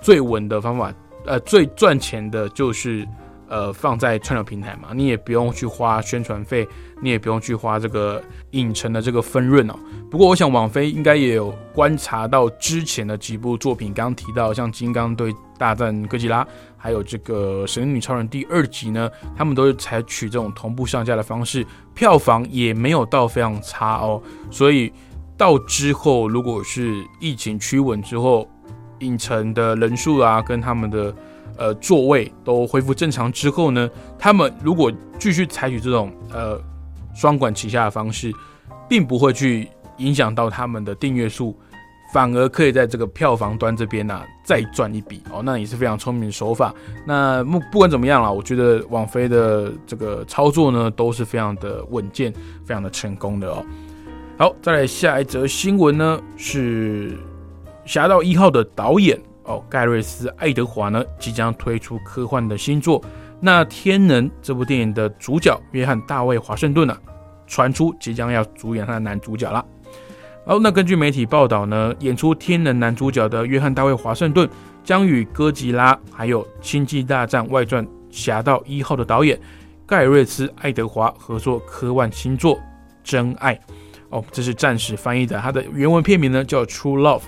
[0.00, 0.92] 最稳的方法，
[1.24, 3.06] 呃，最赚钱的就是
[3.52, 6.66] 呃放在串流平台嘛，你也不用去花宣传费，
[7.02, 8.20] 你也不用去花这个
[8.52, 9.74] 影城的这个分润哦。
[10.10, 16.42] 不过，我想网飞应该也有观察到之前的几部作品，刚刚提到像《金刚对大战哥吉拉》。
[16.78, 24.20] 还有这个《神女超人》第二集呢，他们都是采取这种同步上架的方式，票房也没有到非常差哦。
[24.50, 24.92] 所以
[25.36, 28.48] 到之后，如果是疫情趋稳之后，
[28.98, 31.14] 影城的人数啊，跟他们的
[31.56, 36.60] 呃座位都恢复正常之后呢，他们如果继续采取这种呃
[37.14, 38.32] 双管齐下的方式，
[38.88, 41.56] 并不会去影响到他们的订阅数。
[42.12, 46.74] 反而可以在这个票房端这边呢再赚一笔哦，那也是非常聪明的手法。
[47.06, 52.30] 那不不管怎么样啦，我觉得网飞的这个操作呢都是非常的稳健，
[52.66, 53.64] 非常的成功的哦。
[54.36, 57.12] 好，再来下一则新闻呢是
[57.86, 63.02] 《侠盗一号》的导演哦盖瑞斯·爱德华呢即将推出科幻的新作。
[63.40, 66.96] 那《天能》这部电影的主角约翰·大卫·华盛顿呢
[67.46, 69.64] 传出即将要主演他的男主角了。
[70.46, 74.48] 好，那根据媒体报道呢，演出天能男主角的约翰·大卫·华盛顿
[74.82, 79.38] 将与哥吉拉还有《星际大战外传：侠盗一号》的导演
[79.86, 82.56] 盖瑞斯·爱德华合作科幻新作
[83.04, 83.54] 《真爱》。
[84.10, 87.20] 哦，这是暂时翻译的，它的原文片名呢叫《True Love》。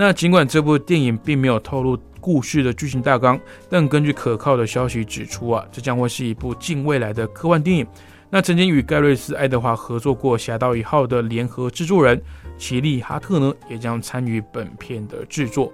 [0.00, 7.86] 那尽管这部电影并没有透露故事的剧情大纲，但根据可靠的消息指出啊，这将会是一部近未来的科幻电影。
[8.30, 12.18] 那曾经与盖瑞斯·爱德华合作过《侠盗一号》的联合制作人
[12.56, 15.70] 奇利·哈特呢，也将参与本片的制作。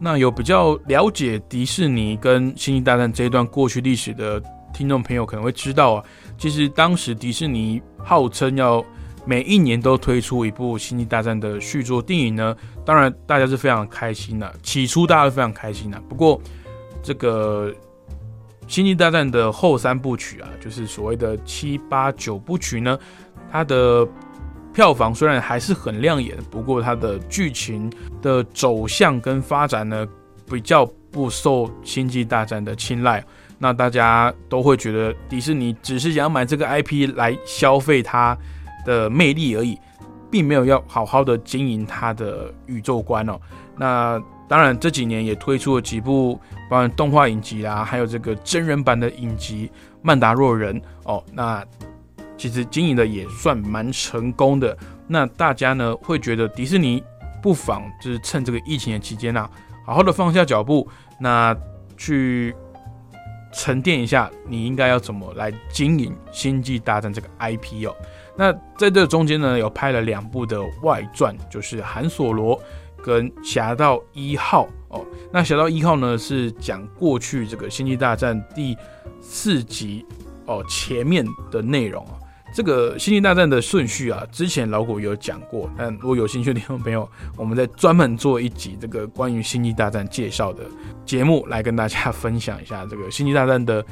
[0.00, 4.42] 那有比较了解迪士尼跟《星际大战》这一段过去历史的
[4.74, 6.04] 听众朋友可能会知道啊，
[6.36, 8.84] 其实当时迪士尼号称要
[9.24, 14.54] 每一年都推出一部《星际大战》的续作电影呢，当然大家是非常开心的。
[14.62, 16.40] 起初大家非常开心的，不过
[17.02, 17.72] 这个。
[18.72, 22.96] 《星际大战》的后三部曲啊，就是所谓的七八九部曲呢，
[23.50, 24.06] 它的
[24.72, 30.06] 票房虽然还是很亮眼，不过它的剧情的走向跟发展呢，
[30.48, 33.24] 比较不受《星际大战》的青睐。
[33.58, 38.38] 那大家都会觉得迪士尼只是想买这个 IP 来消费它
[38.84, 39.78] 的魅力而已，
[40.30, 43.38] 并没有要好好的经营它的宇宙观哦。
[43.76, 46.34] 那当然，这几年也推出了几部，
[46.68, 49.68] 包括动画影集啦，还有这个真人版的影集
[50.02, 51.22] 《曼达洛人》哦。
[51.32, 51.64] 那
[52.36, 54.76] 其实经营的也算蛮成功的。
[55.06, 57.02] 那大家呢会觉得迪士尼
[57.40, 59.48] 不妨就是趁这个疫情的期间呐，
[59.86, 60.88] 好好的放下脚步，
[61.20, 61.56] 那
[61.96, 62.54] 去
[63.52, 67.94] 沉淀一下，你应该要怎么来经营《星际大战》这个 IP 哦。
[68.40, 72.58] 那在这中间呢，有拍了两部的外传，就是韩索罗。
[73.02, 78.76] 跟侠盗一号哦，那侠盗一号呢是讲过去这个星际大战第
[79.22, 80.04] 四集
[80.44, 82.12] 哦前面的内容啊。
[82.54, 90.64] 这个星际大战的顺序啊，之前老古有讲过，但如果有兴趣的听众朋友，我们在专门做一集这个关于星际大战介绍的
[91.06, 93.82] 节目，来跟大家分享一下这个星际大战的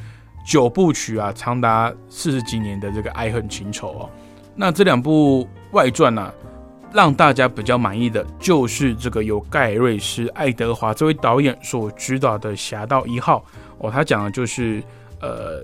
[0.47, 4.11] 九部曲啊，长达四十几年的这个爱恨情仇哦。
[4.61, 6.33] 那这两部外传呢？
[6.91, 13.45] 让大家比较满意的就是这个由盖瑞斯·爱德华这位导演所指导的《侠盗一号》
[13.87, 14.83] 哦，他讲的就是
[15.21, 15.63] 呃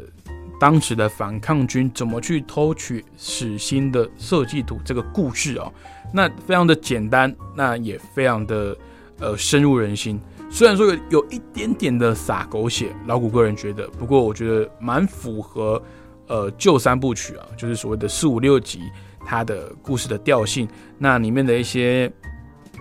[0.61, 5.72] 当时的反抗军怎么去偷取死星的设计图这个故事哦，
[6.12, 8.76] 那非常的简单，那也非常的
[9.18, 10.20] 呃深入人心。
[10.51, 15.82] 虽然说有有一点点的洒狗血，老古个人觉得，不过我觉得蛮符合
[16.27, 18.81] 呃旧三部曲啊，就是所谓的四五六集。
[19.27, 20.68] 它的故事的调性，
[20.99, 22.12] 那里面的一些，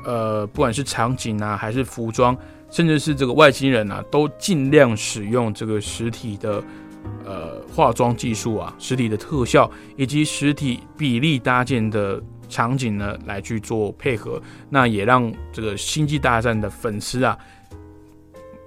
[0.03, 2.37] 呃，不管是场景啊，还是服装，
[2.69, 6.61] 甚至是这个外星人啊，都尽量使用这个实体的，
[7.25, 17.37] 呃化妆技术啊、实体的特效以及实体比例搭建的场景呢来去做配合，那也让这个《星际大战》的粉丝啊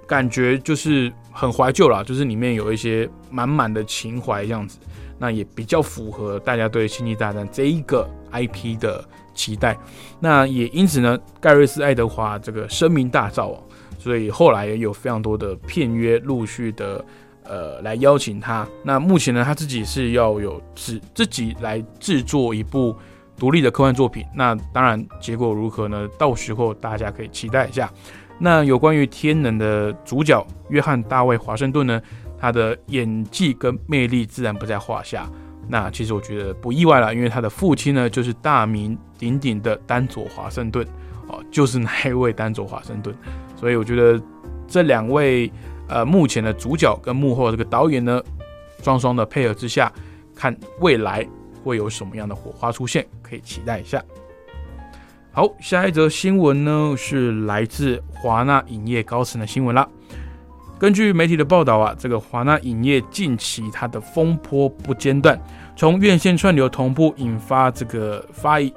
[0.07, 4.79] 感觉就是很怀旧啦，就是里面有一些满满的情怀这样子，
[5.19, 9.77] 那也比较符合大家对《星际大战》这一个 IP 的期待。
[10.19, 13.63] 那也因此呢，盖瑞斯·爱德华这个声名大噪哦，
[13.99, 17.05] 所以后来也有非常多的片约陆续的
[17.43, 18.67] 呃来邀请他。
[18.83, 22.95] 那目前呢，他自己是要有自自己来制作一部
[23.37, 24.25] 独立的科幻作品。
[24.35, 26.09] 那当然结果如何呢？
[26.17, 27.93] 到时候大家可以期待一下。
[28.39, 32.01] 那有关于天能的主角约翰大卫华盛顿呢？
[32.39, 35.27] 他的演技跟魅力自然不在话下。
[35.67, 40.85] 那其实我觉得不意外了，因为他的父亲呢就是大名鼎鼎的丹佐华盛顿
[41.27, 43.15] 哦，就是那一位丹佐华盛顿。
[43.55, 44.21] 所以我觉得
[44.67, 45.51] 这两位
[45.89, 48.21] 呃目前的主角跟幕后这个导演呢，
[48.83, 49.91] 双双的配合之下，
[50.35, 51.27] 看未来
[51.63, 53.99] 会有什么样的火花出现，可以期待一下。
[55.37, 59.87] 好，下一则新闻呢是来自华纳影业高层的新闻啦。
[60.79, 65.39] 根据媒体的报道啊，这个华纳影业近期它的风波不间断，
[65.75, 68.73] 从院线串流同步引发这个发引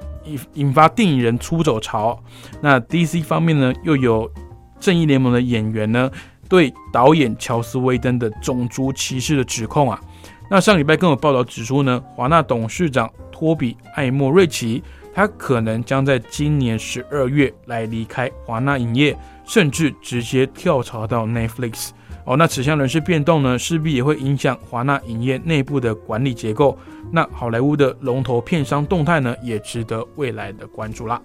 [0.53, 2.23] 引发电影人出走潮。
[2.61, 4.31] 那 DC 方面呢，又有
[4.79, 6.11] 正义联盟的演员呢
[6.47, 9.99] 对导演乔斯威登的种族歧视的指控啊。
[10.51, 14.83] 那上礼拜更有报道指出呢，华纳董事长托比艾莫瑞奇。
[15.13, 21.91] 他可能将在今年十二月来离开华纳影业，甚至直接跳槽到 Netflix。
[22.27, 26.79] 哦，那此项人事变动呢，势必也会影响华纳影业内部的管理结构。
[27.11, 31.21] 那好莱坞的龙头片商动态呢，也值得未来的关注啦。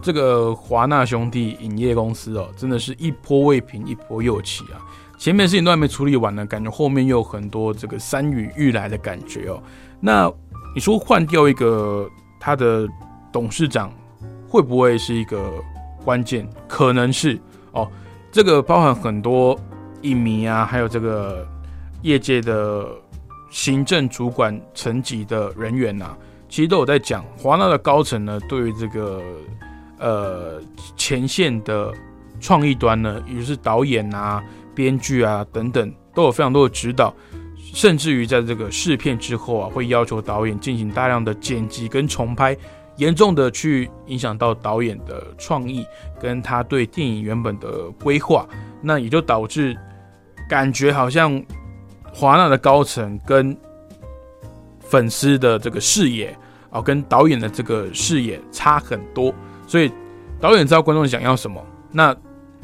[0.00, 4.80] 这个华纳兄弟影业公司哦，真的是一波未平一波又起啊！
[5.18, 9.62] 前面事情都还没处理完呢，感觉后面又有很多这个山雨欲来的感觉哦。
[10.00, 10.32] 那
[10.74, 12.08] 你说换掉一个？
[12.46, 12.86] 他的
[13.32, 13.92] 董事长
[14.48, 15.52] 会不会是一个
[16.04, 16.48] 关键？
[16.68, 17.36] 可能是
[17.72, 17.90] 哦，
[18.30, 19.58] 这个包含很多
[20.02, 21.44] 影迷啊，还有这个
[22.02, 22.86] 业界的
[23.50, 26.16] 行政主管层级的人员呐，
[26.48, 29.20] 其实都有在讲，华纳的高层呢，对于这个
[29.98, 30.62] 呃
[30.96, 31.92] 前线的
[32.40, 34.40] 创意端呢，也就是导演啊、
[34.72, 37.12] 编剧啊等等，都有非常多的指导。
[37.76, 42.56] 甚至于在这个试片之后啊，会要求导演进行大量的剪辑跟重拍，
[42.96, 45.84] 严重的去影响到导演的创意
[46.18, 48.48] 跟他对电影原本的规划，
[48.80, 49.76] 那也就导致
[50.48, 51.38] 感觉好像
[52.14, 53.54] 华纳的高层跟
[54.80, 56.34] 粉丝的这个视野
[56.70, 59.30] 啊，跟导演的这个视野差很多，
[59.66, 59.92] 所以
[60.40, 61.62] 导演知道观众想要什么，
[61.92, 62.16] 那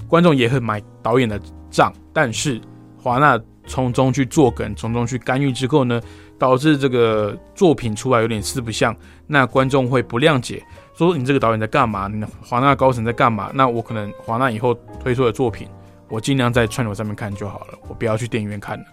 [0.09, 1.39] 观众也很买导演的
[1.71, 2.59] 账，但是
[2.97, 3.39] 华纳。
[3.73, 5.99] 从中去做梗，从中去干预之后呢，
[6.39, 8.95] 导致这个作品出来有点四不像，
[9.27, 10.63] 那观众会不谅解，
[10.95, 12.07] 说你这个导演在干嘛？
[12.07, 13.51] 你华纳高层在干嘛？
[13.55, 15.67] 那我可能华纳以后推出的作品，
[16.11, 18.85] 我尽量在串流上面看就好了，我不要去电影院看了，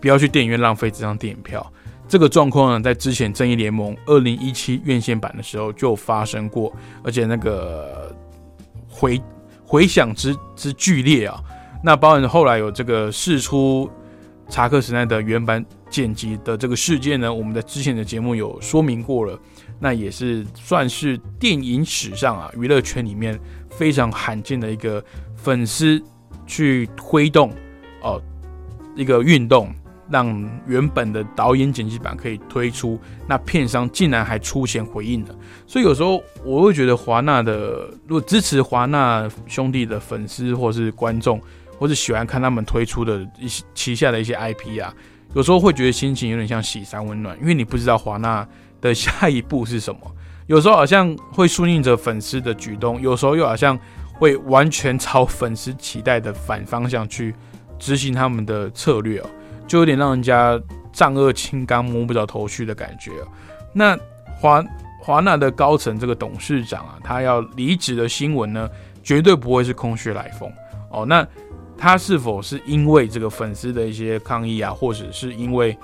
[0.00, 1.70] 不要去电影院浪费这张电影票。
[2.08, 6.74] 这个状况呢，在之前《正义联盟》二零一七院线版的时候就发生过，
[7.04, 8.16] 而且那个
[8.88, 9.20] 回
[9.62, 11.38] 回响之之剧烈啊，
[11.84, 13.90] 那包含后来有这个释出。
[14.52, 19.40] 查克·史奈德原版剪辑的这个事件呢，我们在之前的节目有说明过了。
[19.80, 23.40] 那也是算是电影史上啊，娱乐圈里面
[23.70, 25.02] 非常罕见的一个
[25.34, 26.00] 粉丝
[26.46, 27.50] 去推动
[28.02, 28.20] 哦
[28.94, 29.74] 一个运动，
[30.10, 35.34] 让原本的导演剪辑版可以推出，那片商竟然还出钱回应了。
[35.66, 41.40] 所以有时候我会觉得华纳的，如果支持华纳兄弟的粉丝或是观众。
[41.82, 44.94] 或者喜欢看他们推出的一些旗下的一些 IP 啊，
[45.34, 48.46] 有时候会觉得心情有点像喜三温暖，因为你不知道华纳
[48.80, 50.00] 的下一步是什么。
[50.46, 53.76] 有时候好像会顺应着粉丝的举动，有时候又好像
[54.14, 57.34] 会完全朝粉丝期待的反方向去
[57.80, 59.26] 执行他们的策略哦，
[59.66, 60.56] 就有点让人家
[60.92, 63.10] 丈二金刚摸不着头绪的感觉。
[63.72, 63.98] 那
[64.38, 64.64] 华
[65.00, 68.70] 华纳的高层这个董事长啊，他要离职的新闻呢，
[69.02, 70.48] 绝对不会是空穴来风
[70.90, 71.04] 哦。
[71.04, 71.26] 那
[71.76, 75.76] 他是否是因为这个粉丝的一些抗议啊，或者是因为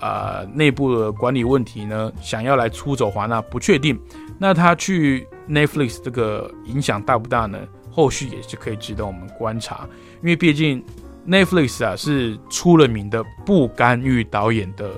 [0.00, 3.98] 呃内部的管理问题呢，想要来出走华纳，不确定。
[4.38, 7.58] 那他去 Netflix 这个影响大不大呢？
[7.90, 9.86] 后续也是可以值得我们观察，
[10.20, 10.84] 因为毕竟
[11.28, 14.90] Netflix 啊是出了名的不干预导演的，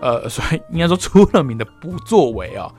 [0.00, 2.70] 呃， 所以应该说出了名的不作为啊。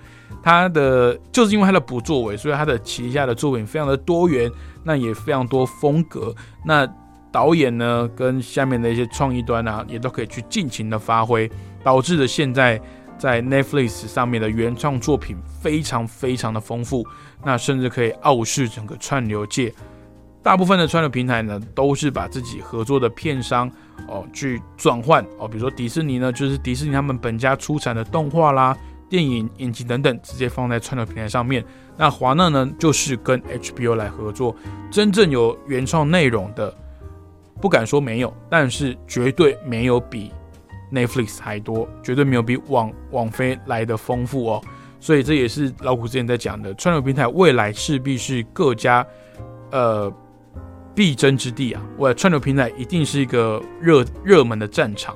[0.43, 4.49] 他的就是因为他的不作为，所以他的旗下的作品非常的多元。
[4.89, 6.35] 那也非常多风格，
[6.65, 6.83] 那
[7.31, 11.47] 导演呢跟下面的一些创意端啊，也都可以去尽情的发挥，
[11.83, 12.81] 导致的现在
[13.15, 17.05] 在 Netflix 上面的原创作品非常非常的丰富，
[17.45, 19.71] 那甚至可以傲视整个串流界。
[20.41, 23.69] 大部分的串流平台呢，都是把自己合作的片商
[24.07, 28.75] 哦去转换哦，比如说迪士尼呢，就是迪士尼他们本家出产的动画啦、
[29.09, 31.65] 电影、影集等等，直接放在串流平台上面。
[31.97, 34.55] 那华纳呢，就是跟 HBO 来合作，
[34.91, 36.73] 真正有原创内容的，
[37.59, 40.31] 不敢说没有，但是绝对没有比
[40.93, 44.63] Netflix 还多，绝对没有比网网飞来的丰富哦。
[44.99, 49.05] 所以这也是老虎之前在讲的，串流平台未来势必是各家
[49.71, 50.13] 呃。
[50.95, 51.81] 必争之地啊！
[51.97, 55.15] 我串流平台一定是一个热热门的战场。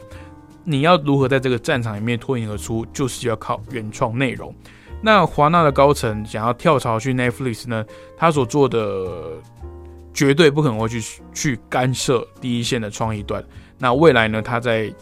[0.63, 4.53] 你要如何在这个战场里面脱颖而出，就是要靠原创内容。
[5.01, 7.85] 那华纳的高层想要跳槽去 Netflix 呢？
[8.15, 9.33] 他所做的
[10.13, 13.43] 绝对不可能会去去干涉第一线的创意端。
[13.77, 14.41] 那未来呢？
[14.41, 14.93] 他在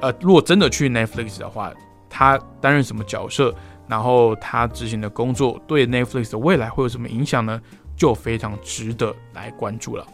[0.00, 1.72] 呃，如果真的去 Netflix 的话，
[2.10, 3.54] 他担任什么角色？
[3.86, 7.60] 然后他执行的工作对 Netflix 的未来会有什么影响呢？
[7.96, 10.04] 就非常值得来关注了。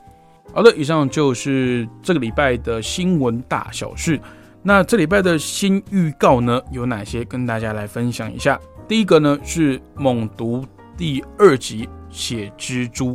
[0.53, 4.21] 好的，以上就是这个礼拜的新闻大小事。
[4.63, 7.25] 那这礼拜的新预告呢，有哪些？
[7.25, 8.61] 跟大家来分享一下。
[8.87, 10.63] 第一个呢是《猛毒》
[10.97, 13.15] 第二集《血蜘蛛》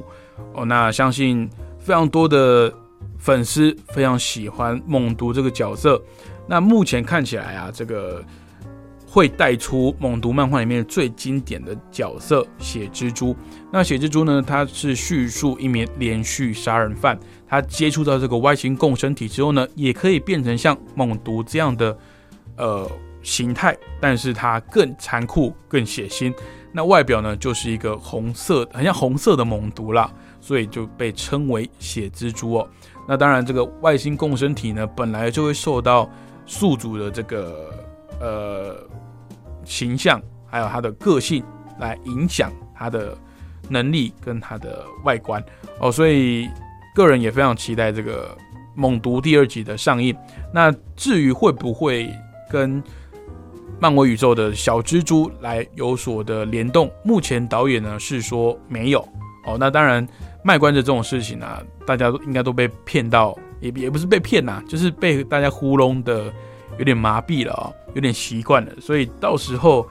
[0.54, 2.74] 哦，那相信非常多的
[3.18, 6.02] 粉丝非常喜欢猛毒这个角色。
[6.48, 8.24] 那目前看起来啊，这个。
[9.18, 13.36] 会带出猛毒漫画里面最经典的角色血蜘蛛。
[13.74, 14.44] 那血蜘蛛呢？
[14.46, 21.98] 它是叙述一名连续杀人犯，他接触到这个外星共生体之后呢，也可以变成像猛毒这样的
[22.58, 22.88] 呃
[23.24, 26.32] 形态，但是它更残酷、更血腥。
[26.72, 32.70] 那外表呢，就是一个红色，很像红色的猛毒啦，所以就被称为血蜘蛛哦。
[33.08, 36.08] 那当然，这个外星共生体呢，本来就会受到
[36.46, 37.74] 宿主的这个。
[38.20, 38.76] 呃，
[39.68, 41.44] 形象还有他的个性
[41.78, 43.16] 来影响他的
[43.70, 45.44] 能力跟他的外观
[45.80, 46.48] 哦，所以
[46.96, 48.30] 个人也非常期待这个
[48.76, 50.16] 《猛毒》第二集的上映。
[50.54, 52.10] 那至于会不会
[52.50, 52.82] 跟
[53.78, 59.02] 漫威宇宙的小蜘蛛来有所的联动，目前导演呢是说没有
[59.46, 59.58] 哦。
[59.60, 60.08] 那当然，
[60.44, 66.34] 卖关子这种事情呢，大家都应该都被骗到，也也不是被骗呐，就是被大家糊弄的。
[66.78, 69.88] 有点麻痹了啊，有点习惯了，所以到时候，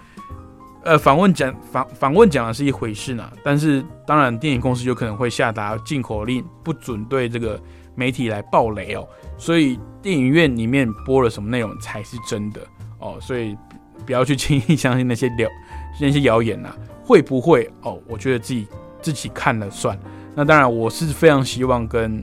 [0.85, 7.61] 呃，访问讲访访问讲的是一回事呢，但是当然电影公司有可能会下达禁口令，不准对这个
[7.95, 9.07] 媒体来爆雷哦，
[9.37, 12.61] 所以电影院里面播了什么内容才是真的
[12.99, 13.57] 哦，所以
[14.05, 15.49] 不要去轻易相信那些谣
[16.01, 18.01] 那些谣言呐，会不会哦？
[18.07, 18.69] 我觉得自己
[19.03, 19.99] 自己看了算。
[20.35, 22.23] 那当然，我是非常希望跟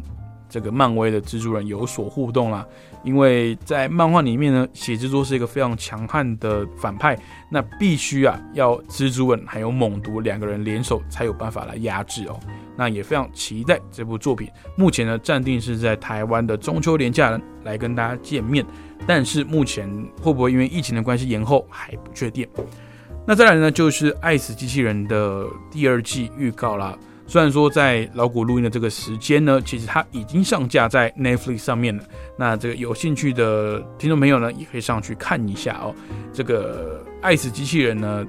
[0.53, 2.63] 这个漫威的蜘蛛人有所互动啦。
[3.03, 7.17] 因为在漫画里面呢，血蜘蛛是一个非常强悍的反派，
[7.49, 12.39] 那必须啊要蜘蛛人还有猛毒两个人联手才有办法来压制哦。
[12.77, 14.47] 那也非常期待这部作品。
[14.77, 18.63] 目前呢，暂定是在台湾的中秋连假来跟大家见面，
[19.07, 19.89] 但是目前
[20.21, 22.47] 会不会因为疫情的关系延后还不确定。
[23.25, 26.97] 那再来呢，就是《爱死机器人》的第二季预告啦。
[27.33, 32.03] 虽然说在老谷录音的这个时间呢，其实它已经上架在 Netflix 上面了。
[32.37, 35.95] 那这个有兴趣的听众朋友呢，也可以上去看一下哦。
[36.31, 38.23] 这个《爱死机器人》呢，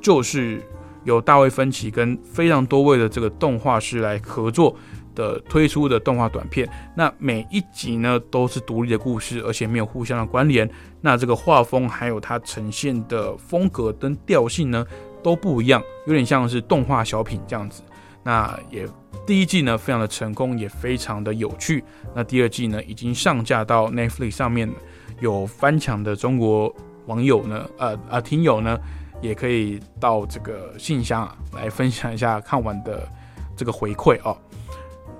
[0.00, 0.58] 就是
[1.04, 4.74] 由大卫芬奇跟非常多位的这个动画师来合作
[5.14, 6.66] 的推出的动画短片。
[6.96, 10.66] 那每一集呢都是独立的故事，而且没有互相的关联。
[11.02, 14.82] 那这个画风还有它呈现的风格跟调性呢
[15.22, 17.82] 都不一样，有点像是动画小品这样子。
[18.30, 18.86] 那也
[19.26, 21.82] 第一季呢，非常的成功，也非常的有趣。
[22.14, 24.72] 那第二季呢，已经上架到 Netflix 上面，
[25.18, 26.72] 有翻墙的中国
[27.06, 28.78] 网友呢，呃呃，听友呢，
[29.20, 33.04] 也可以到这个信箱啊来分享一下看完的
[33.56, 34.38] 这个回馈哦。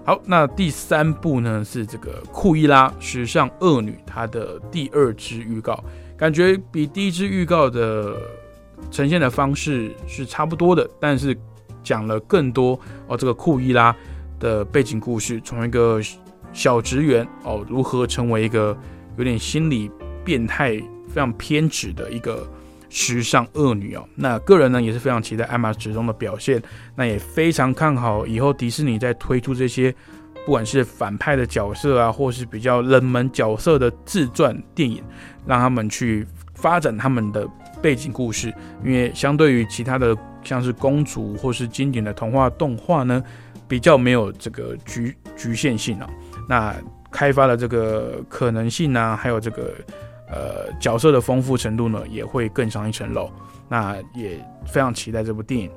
[0.04, 5.82] 好，那第三部呢是这个库伊拉时尚恶女，她的第二支预告，
[6.16, 8.16] 感觉比第一支预告的
[8.88, 11.36] 呈现的方式是差不多的，但是。
[11.83, 13.95] 讲了更多哦，这个库伊拉
[14.39, 16.01] 的背景故事，从一个
[16.53, 18.76] 小职员哦，如何成为一个
[19.16, 19.91] 有点心理
[20.24, 20.70] 变态、
[21.09, 22.49] 非常偏执的一个
[22.89, 24.05] 时尚恶女哦。
[24.14, 26.62] 那个人呢也是非常期待艾玛之中的表现，
[26.97, 29.95] 那也非常看好以后迪士尼在推出这些
[30.47, 35.03] 不管是反派的角色啊，或是比较冷门角色的自传电影，
[35.47, 37.47] 让他们去发展他们的
[37.83, 38.53] 背景故事，
[38.85, 40.16] 因为相对于其他的。
[40.43, 43.22] 像是公主或是经典的童话动画呢，
[43.68, 46.09] 比较没有这个局局限性啊。
[46.49, 46.74] 那
[47.11, 49.74] 开发的这个可能性呢，还有这个
[50.28, 53.30] 呃角色的丰富程度呢，也会更上一层楼。
[53.68, 55.70] 那也非常期待这部电影。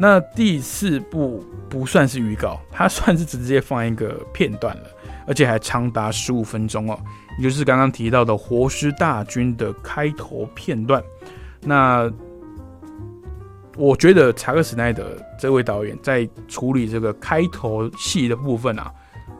[0.00, 4.84] 那第四部不算是预告，它算是直接放一个片段了，
[5.28, 6.98] 而且还长达十五分钟哦，
[7.38, 11.00] 也就是刚刚提到的《活尸大军》的开头片段。
[11.60, 12.10] 那
[13.80, 18.92] 我觉得查克·史奈德这位导演在处理这个开头戏的部分啊，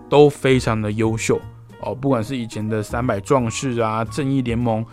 [0.09, 1.39] 都非常的优秀
[1.83, 4.85] 哦，不管是以前的《三百壮士》啊，《正义联盟》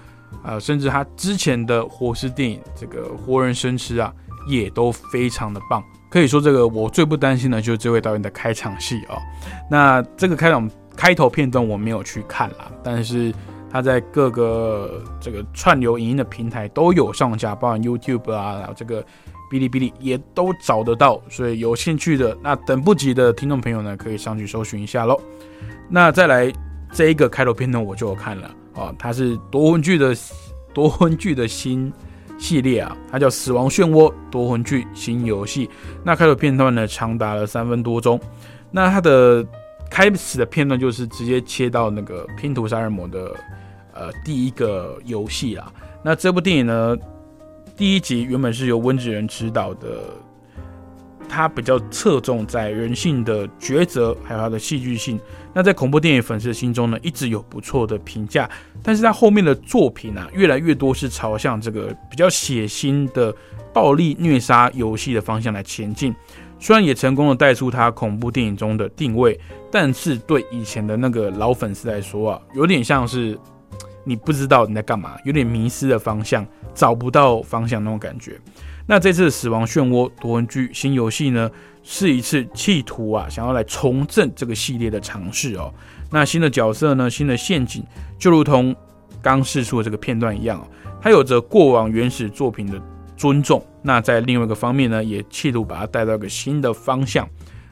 [0.48, 4.14] 啊，甚至他之前的活尸电影这个《活人生吃》啊。
[4.50, 9.20] 也都非常的棒，可以说这个我最不担心的就是这位导演的开场戏啊。
[9.70, 13.34] 那这个开场开头片段我没有去看啦，但是
[13.70, 19.06] 他在各个这个串流影音的平台都有上架，包含 YouTube 啊，然后这个
[19.50, 25.20] 哔哩哔哩也都找得到，所以有兴趣的那等不及的听众朋友呢，可以上去搜寻一下喽。
[25.90, 26.52] 那再来
[26.92, 30.16] 这一个开头片段我就有看了啊，它是夺魂剧的
[30.74, 31.92] 夺魂剧的新。
[32.40, 35.66] 系列啊，它叫《死亡漩涡夺魂剧新游戏》。
[36.04, 38.22] 那开头片段呢，长达了三分多钟。
[38.70, 39.44] 那它的
[39.90, 43.36] 开始的片段就是直接切到那个拼图杀人魔的
[43.92, 45.74] 呃第一个游戏啊。
[46.04, 46.96] 那这部电影呢，
[47.78, 50.02] 第一集原本是由温子仁执导的。
[51.30, 55.20] 他比较侧重在人性的抉择，还有他的戏剧性。
[55.54, 58.50] 那在恐怖电影粉丝心中呢，一直有不错的评价。
[58.82, 63.32] 但是他后面的作品啊，越来越多是朝向这个比较血腥的
[63.74, 66.16] 暴力虐杀游戏的方向来前进。
[66.60, 69.38] 虽然也成功的带出他恐怖电影中的定位，
[69.70, 73.38] 但是对以前的那个老粉丝来说啊，有点像是
[74.08, 78.40] 你不知道你在干嘛，有点迷失的方向，找不到方向那种感觉。
[78.86, 81.52] 那这次的死亡漩涡夺魂剧新游戏呢，
[81.84, 85.74] 是一次企图啊，想要来重振这个系列的尝试哦。
[86.10, 87.84] 那新的角色呢，新的陷阱，
[88.18, 88.74] 就如同
[89.22, 90.68] 刚试出的这个片段一样哦，
[91.02, 92.82] 它有着过往原始作品的
[93.18, 93.62] 尊重。
[93.82, 97.28] 那在另外一个方面呢，也企图把它带到一个新的方向。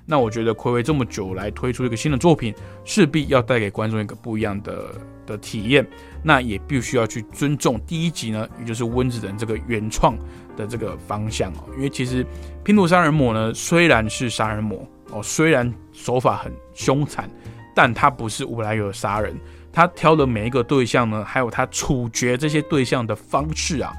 [0.05, 4.93] 那我觉得暌违这么久来推出一个新的作品，势必要带给观众一个不一样的
[5.25, 5.85] 的体验。
[6.23, 10.17] 那也必须要去尊重第一集呢，也就是温子仁这个原创
[10.57, 11.63] 的这个方向哦。
[11.75, 12.25] 因为其实
[12.63, 17.29] 拼图杀人魔呢，虽然是杀人魔哦，虽然手法很凶残，
[17.75, 19.35] 但他不是无来由的杀人。
[19.71, 23.93] 他挑的每一个对象呢，还有他处决这些对象的方式啊，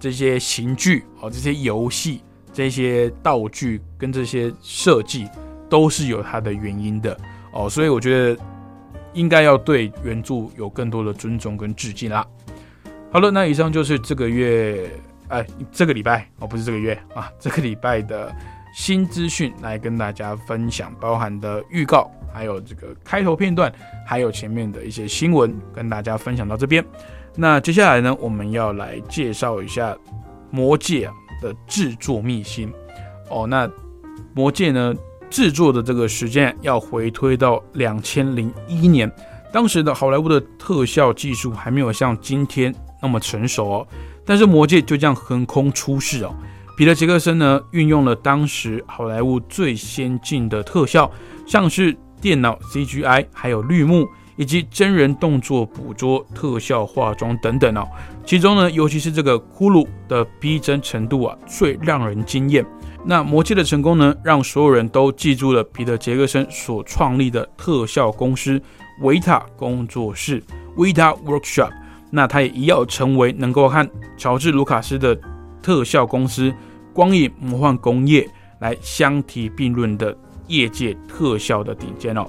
[0.00, 2.22] 这些刑具哦，这些游戏、
[2.52, 5.28] 这些道具跟这些设计。
[5.70, 7.14] 都是有它的原因的
[7.52, 8.42] 哦，所以我觉得
[9.12, 12.26] 应该要对原著有更多的尊重跟致敬啦。
[13.10, 14.90] 好了，那以上就是这个月
[15.28, 18.34] 哎，这个礼拜哦，不是这个月啊，这个礼拜的
[18.74, 23.72] 新资讯来跟大家分享，包含的预告，还有这个开头片段，
[24.06, 26.84] 还有前面的一些新闻，跟大家分享到这边。
[27.34, 29.92] 那接下来呢，我们要来介绍一下
[30.50, 31.08] 《魔戒》
[31.42, 32.72] 的制作秘辛
[33.30, 33.46] 哦。
[33.46, 33.66] 那
[34.34, 34.94] 《魔戒》呢？
[35.30, 39.10] 制作的这个时间要回推到两千零一年，
[39.52, 43.88] 当时的好莱坞的特效技术还没有像今天那么成熟哦。
[44.24, 46.34] 但是《魔戒》就这样横空出世哦。
[46.76, 51.10] 彼得·杰克森呢，运用了当时好莱坞最先进的特效，
[51.46, 54.06] 像是电脑 CGI，还有绿幕
[54.38, 57.86] 以及真人动作捕捉、特效化妆等等哦。
[58.24, 62.64] 其中呢，尤其是这个骷髅的逼真程度啊，最让人惊艳。
[63.04, 68.60] 那魔戒的成功呢，让所有人都记住了彼得·杰克森所创立的特效公司
[69.00, 70.42] 维塔工作室
[70.76, 71.70] （Vita Workshop）。
[72.10, 73.86] 那他也一要成为能够和
[74.16, 75.18] 乔治·卢卡斯的
[75.60, 76.52] 特效公司
[76.92, 78.26] 光影魔幻工业
[78.60, 80.16] 来相提并论的
[80.46, 82.26] 业界特效的顶尖哦。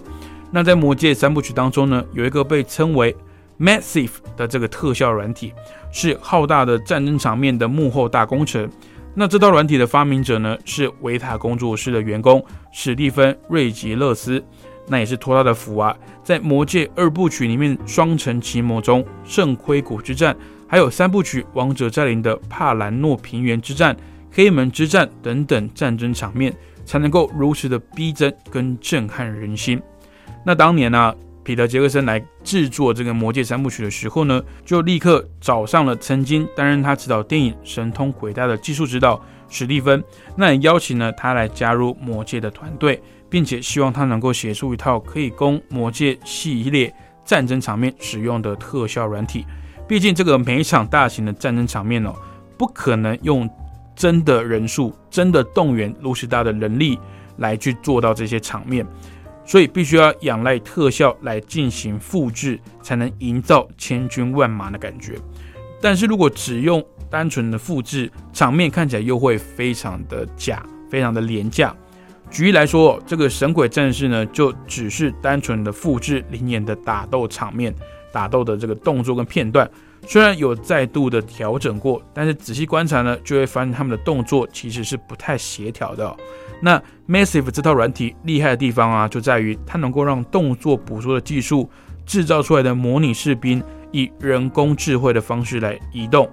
[0.51, 3.15] 那在魔戒三部曲当中呢，有一个被称为
[3.59, 5.53] Massive 的这个特效软体，
[5.91, 8.69] 是浩大的战争场面的幕后大工程。
[9.13, 14.41] 那这套软体的发明者呢，是维塔工作室的员工史蒂芬·瑞吉勒斯，
[14.87, 20.35] 那也是托他的福啊，在《魔戒》二部曲里面双城奇魔中圣盔谷之战，
[20.67, 23.95] 还有三部曲《王者占领》的帕兰诺平原之战、
[24.31, 29.81] 黑门之战等等战争场面，才能够如此的逼真跟震撼人心。
[30.49, 31.13] 那当年呢？
[31.43, 40.03] 彼得·杰克森来制作这个《魔戒》三部曲的时候呢，就立刻找上了曾经担任他指导电影《神通鬼大》的技术指导史蒂芬，
[40.35, 46.91] 那也邀请了他来加入《魔戒》的团队，并且希望他能够写出一套可以供《魔戒》系列
[47.23, 49.45] 战争场面使用的特效软体。
[49.87, 52.11] 毕竟这个每一场大型的战争场面哦，
[52.57, 53.47] 不可能用
[53.95, 56.97] 真的人数、真的动员卢西大的人力
[57.37, 58.83] 来去做到这些场面。
[59.49, 65.15] 所以必须要仰赖特效来进行复制，才能营造千军万马的感觉。
[65.81, 71.75] 但是如果只用单纯的复制，场面看起来又会非常的假，非常的廉价。
[72.29, 77.73] 举例来说，这个神鬼战士呢，就只是单纯的复制灵眼的打斗场面、
[78.11, 79.67] 打斗的这个动作跟片段。
[80.10, 86.18] 虽然有再度的调整过，但是仔细观察呢，就会发现他们的动作其实是不太协调的。
[86.60, 91.70] 那 Massive 这套软体厉害的地方啊，就在于它能够让动作捕捉的技术
[92.07, 96.28] 制造出来的模拟士兵以人工智慧的方式来移动。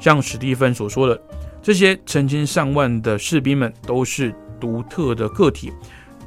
[0.00, 1.22] 像史蒂芬所说的，
[1.62, 5.72] 这些成千上万的士兵们都是独特的个体，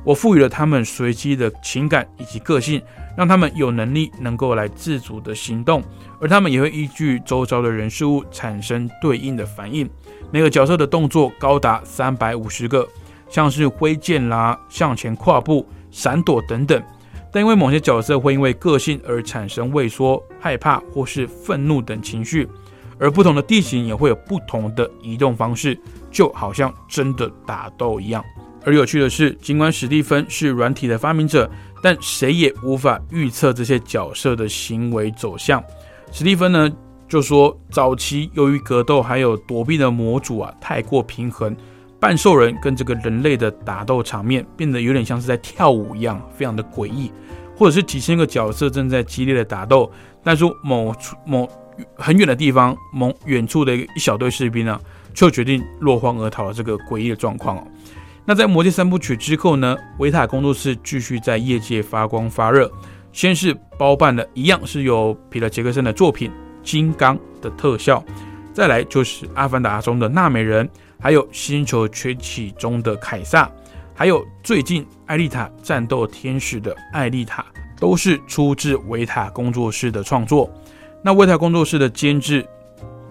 [0.05, 2.81] 我赋予了他们随机的情感以及个性，
[3.17, 5.83] 让他们有能力能够来自主的行动，
[6.21, 9.89] 而他们也会依据周遭的人事物产生对应的反应。
[10.31, 12.87] 每个角色的动作高达三百五十个。
[13.27, 16.81] 像是挥剑啦、向前跨步、闪躲等等，
[17.33, 22.47] 但因为某些角色会因为个性而产生畏缩、害怕或是愤怒等情绪，
[22.99, 25.77] 而不同的地形也会有不同的移动方式，
[26.11, 28.23] 就好像真的打斗一样。
[28.65, 31.49] 而有趣的是，尽管史蒂芬是软体的发明者，
[31.83, 35.63] 但谁也无法预测这些角色的行为走向。
[36.11, 36.69] 史蒂芬呢
[37.07, 41.55] 就说，早期由于格斗还有躲避的模组啊太过平衡。
[41.97, 47.11] 半兽人跟这个人类的打斗场面变得有点像是在跳舞一样，非常的诡异，
[47.55, 49.89] 或者是几千个角色正在激烈的打斗，
[50.23, 51.49] 但是某处某
[51.95, 54.79] 很远的地方，某远处的一小队士兵呢，
[55.13, 57.67] 就决定落荒而逃了这个诡异的状况哦。
[58.27, 62.71] 那在《魔戒三部曲》之后呢，维塔工作室继续在业界发光发热，
[63.11, 66.31] 先是包办了一样是由皮特·杰克森的作品
[66.63, 68.03] 《金刚》的特效，
[68.51, 70.67] 再来就是《阿凡达》中的纳美人。
[70.97, 73.51] 还有《星球崛起》中的凯撒，
[73.93, 77.45] 还有最近《艾丽塔：战斗天使》的艾丽塔，
[77.79, 80.49] 都是出自维塔工作室的创作。
[81.03, 82.43] 那维塔工作室的监制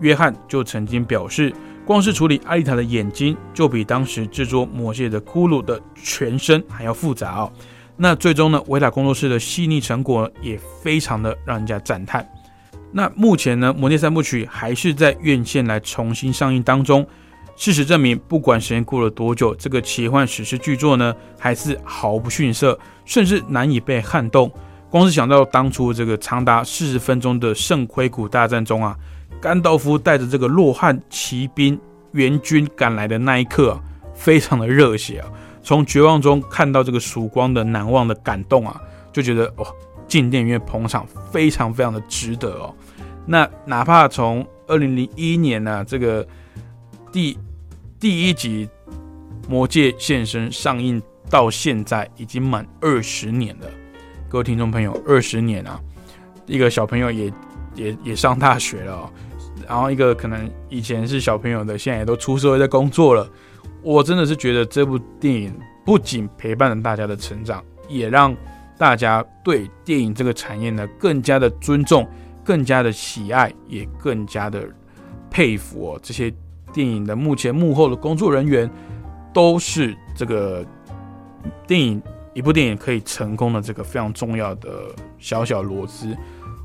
[0.00, 1.52] 约翰就曾经表示，
[1.84, 7.52] 光是处理艾丽塔的眼睛，就比当时制作魔戒的骷髅的全身还要复杂哦。
[7.96, 12.26] 那最终呢，维塔工作室的细腻成果也非常的让人家赞叹。
[12.90, 17.06] 那目前呢，《魔戒三部曲》还是在院线来重新上映当中。
[17.56, 24.50] 事实证明，不管时间过了多久，这个奇幻史诗巨作呢，还是毫不逊色，甚至难以被撼动。
[24.90, 28.96] 光是想到当初这个长达四十分钟的圣盔谷大战中啊，
[29.44, 31.78] 甘道夫带着这个洛汉骑兵
[32.12, 33.78] 援军赶来的那一刻，
[34.14, 35.28] 非常的热血啊！
[35.62, 38.80] 从绝望中看到这个曙光的难忘的感动啊，
[39.12, 39.66] 就觉得哦，
[40.08, 42.74] 进电影院捧场非常非常的值得哦。
[43.26, 46.26] 那哪怕从二零零一年呢，这个。
[47.12, 47.38] 第
[48.00, 48.68] 第一集
[49.48, 53.68] 《魔戒现身》上映到现在已经满二十年了，
[54.28, 55.80] 各位听众朋友，二十年啊！
[56.46, 57.32] 一个小朋友也
[57.76, 59.10] 也也上大学了，哦
[59.68, 63.28] 然后一个可能以前是小朋友的，现在也都出社会在工作了。
[63.82, 65.54] 我真的是觉得这部电影
[65.84, 68.34] 不仅陪伴了大家的成长，也让
[68.78, 72.08] 大家对电影这个产业呢更加的尊重，
[72.44, 74.66] 更加的喜爱，也更加的
[75.30, 76.32] 佩服哦这些。
[76.72, 78.68] 电影的目前幕后的工作人员，
[79.32, 80.66] 都是这个
[81.68, 82.02] 电影
[82.32, 86.16] 一部电影可以成功的这个非常重要的小小螺丝。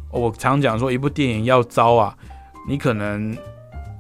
[0.10, 2.18] 我常讲说，一部电影要糟啊，
[2.68, 3.36] 你可能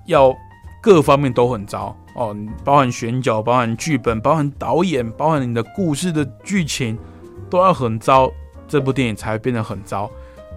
[0.05, 0.35] 要
[0.81, 6.97] 各方面都很糟哦，包含选角、包含剧本、包含导演、包含你的故事的剧情，
[7.49, 8.31] 都要很糟，
[8.67, 10.09] 这部电影才会变得很糟。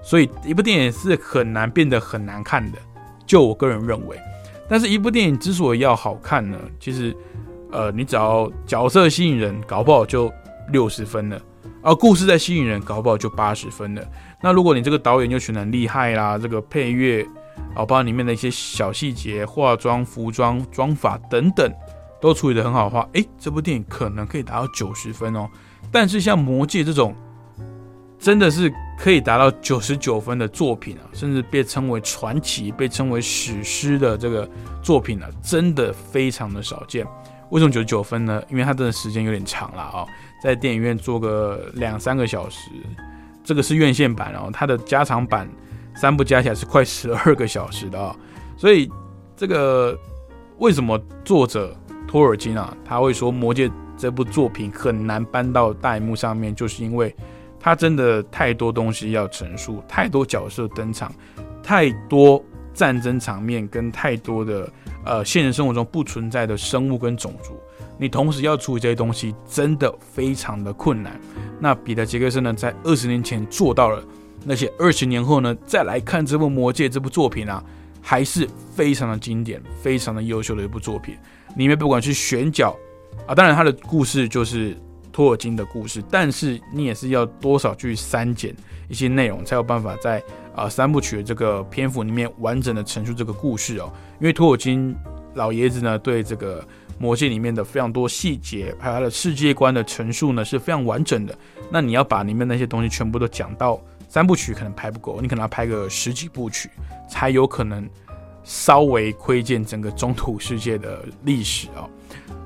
[0.03, 2.79] 所以，一部电影是很难变得很难看的。
[3.25, 4.19] 就我个人认为。
[4.69, 7.15] 但是，一部电影之所以要好看呢，其实，
[7.71, 10.33] 呃，你只要角色吸引人，搞不好就
[10.71, 11.39] 六十分了；
[11.83, 14.03] 而故事在吸引人，搞不好就八十分了。
[14.43, 17.25] 那如果你这个导演又选的很厉害啦，这个配乐，
[17.75, 21.73] 哦，包括里面的一些小细节、化妆、服装、妆法等等，
[22.21, 25.49] 都处理的很好的话，诶，这部电影可能可以达到九十分哦。
[25.91, 27.15] 但是像《魔戒》这种，
[28.19, 34.49] 真的是可以达到九十九分的作品啊，甚至被称为传奇、被称为史诗的这个
[34.83, 37.07] 作品呢，真的非常的少见。
[37.51, 38.43] 为什么九十九分呢？
[38.49, 40.07] 因为它真的时间有点长了啊，
[40.43, 42.71] 在电影院做个两三个小时，
[43.43, 45.47] 这个是院线版哦，它的加长版
[45.95, 48.17] 三部加起来是快十二个小时的啊。
[48.57, 48.91] 所以
[49.37, 49.99] 这个
[50.59, 51.77] 为什么作者
[52.07, 57.15] 托尔金啊，他会说《魔戒》这部作品很难搬到大荧幕上面，就是因为。
[57.65, 61.15] 他真的太多东西要陈述，太多角色登场，
[61.63, 64.69] 太多战争场面跟太多的
[65.05, 67.53] 呃现实生活中不存在的生物跟种族，
[67.97, 71.21] 你同时要处理这些东西，真的非常的困难。
[71.61, 74.03] 那彼得·杰克森呢，在二十年前做到了，
[74.45, 77.63] 那些二十年后呢，再来看这部《魔戒》这部作品啊，
[78.01, 81.17] 还是非常的经典、非常的优秀的一部作品。
[81.57, 82.77] 里面不管是选角
[83.27, 84.77] 啊，当然它的故事就是
[85.13, 88.55] 托尔金的故事，但是你也是要多少去删减
[88.89, 90.23] 一些内容，才有办法在
[90.55, 93.93] 啊三部曲的这个篇幅里面完整的陈述这个故事哦。
[94.21, 94.95] 因为托尔金
[95.35, 96.67] 老爷子呢，对这个。
[96.99, 101.37] 魔戒里面的非常多细节，还有它的世界观的陈述呢，是非常完整的。
[101.69, 103.81] 那你要把里面那些东西全部都讲到
[104.13, 106.69] 三部曲，可能拍不够，你可能要拍个十几部曲，
[107.09, 107.89] 才有可能
[108.45, 111.89] 稍微窥见整个中土世界的历史啊。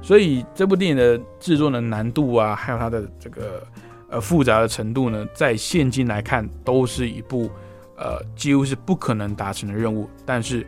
[0.01, 3.67] 所以这部电影的制作的难度啊，还有它的这个
[4.09, 7.51] 呃复杂的程度呢，在现今来看，都是一部
[7.97, 10.09] 呃几乎是不可能达成的任务。
[10.25, 10.64] 但是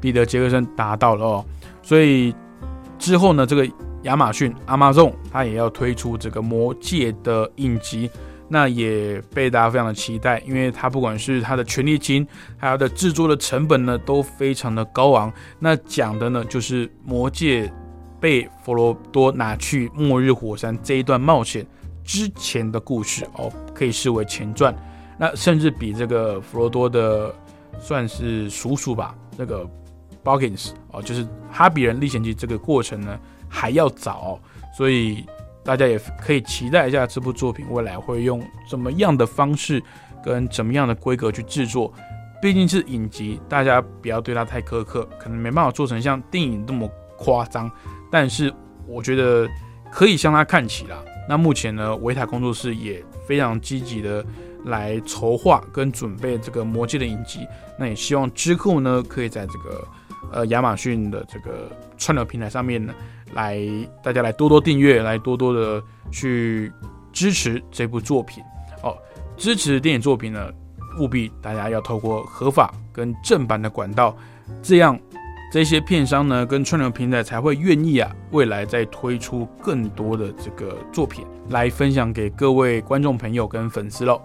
[0.00, 1.44] 彼得·杰克森达到了哦，
[1.80, 2.34] 所以。
[2.98, 3.66] 之后呢，这个
[4.02, 8.10] 亚马逊 Amazon 它也要推出这个魔戒的影集，
[8.50, 12.26] 那也被大家非常的期待，因为它不管是它的权利金，
[12.58, 15.32] 还有它的制作的成本呢，都非常的高昂。
[15.58, 17.72] 那讲的呢，就是魔戒
[18.18, 21.64] 被佛罗多拿去末日火山这一段冒险
[22.04, 24.74] 之前的故事哦，可以视为前传。
[25.16, 27.34] 那甚至比这个佛罗多的
[27.80, 29.64] 算是叔叔吧，那个。
[30.22, 34.38] Boggins 哦，就是《哈比人历险记》这个过程呢还要早，
[34.76, 35.24] 所以
[35.62, 39.82] 大家也可以期待一下这部作品未来会用怎么样的方式
[40.24, 41.92] 跟怎么样的规格去制作。
[42.40, 46.88] 毕竟是影集，大家不要对它太苛刻，可能没办法做成像电影那么
[47.18, 47.70] 夸张。
[48.10, 48.52] 但是
[48.86, 49.48] 我觉得
[49.92, 50.96] 可以向它看齐啦。
[51.28, 54.24] 那目前呢，维塔工作室也非常积极的
[54.64, 57.46] 来筹划跟准备这个《魔戒》的影集。
[57.78, 59.86] 那也希望之后呢，可以在这个。
[60.32, 62.94] 呃，亚马逊的这个串流平台上面呢，
[63.32, 63.58] 来
[64.02, 66.72] 大家来多多订阅，来多多的去
[67.12, 68.42] 支持这部作品
[68.82, 68.96] 哦。
[69.36, 70.50] 支持电影作品呢，
[70.98, 74.16] 务必大家要透过合法跟正版的管道，
[74.62, 74.98] 这样
[75.52, 84.20] 这些片商呢跟串流平台才会愿意啊，未来再推出更多的这个作品来分享给各位观众朋友跟粉丝喽。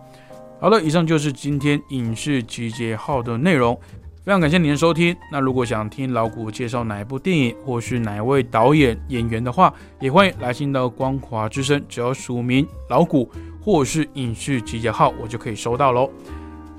[0.59, 3.79] 好了，以上就是今天影视集结号的内容。
[4.25, 5.15] 非常感谢您的收听。
[5.31, 13.29] 那如果想听老谷介绍哪一部电影，或是哪一位导演、演员的话，也欢迎来信到光华之声，只要署名老谷
[13.61, 16.09] 或是影视集结号，我就可以收到喽。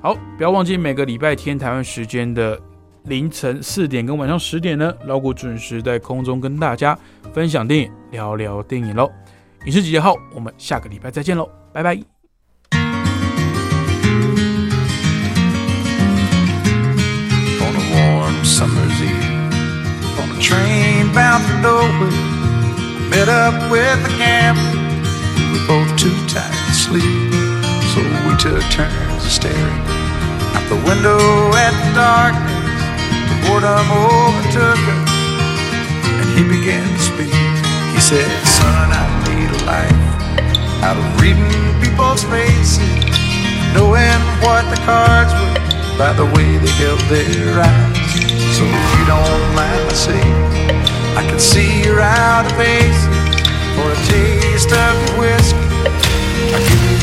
[0.01, 2.59] 好，不要忘记每个礼拜天台湾时间的
[3.05, 6.99] 凌晨四点跟晚上十点呢，老谷准时在空中跟大家
[7.33, 9.09] 分享电影，聊聊电影喽。
[9.65, 12.16] 影视集结号，我们下个礼拜再见喽，拜拜。
[18.47, 20.19] Summer's eve.
[20.23, 22.15] On a train bound for nowhere,
[23.11, 24.79] met up with a gambler.
[25.35, 27.27] We were both too tired to sleep,
[27.91, 29.83] so we took turns staring
[30.55, 31.19] out the window
[31.59, 32.55] at the darkness.
[33.27, 35.11] The boredom overtook us,
[36.07, 37.35] and he began to speak.
[37.93, 40.07] He said, Son, I need a life
[40.87, 41.51] out of reading
[41.83, 42.79] people's faces,
[43.75, 47.96] knowing what the cards were by the way they held their eyes.
[48.57, 50.33] So if you don't mind my saying,
[51.15, 53.05] I can see you're out of faces
[53.75, 55.57] for a taste of your whiskey.
[56.55, 56.97] I'll give you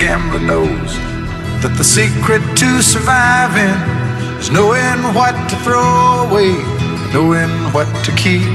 [0.00, 3.78] some the secret to surviving
[4.38, 6.54] is knowing what to throw away,
[7.12, 8.46] knowing what to keep.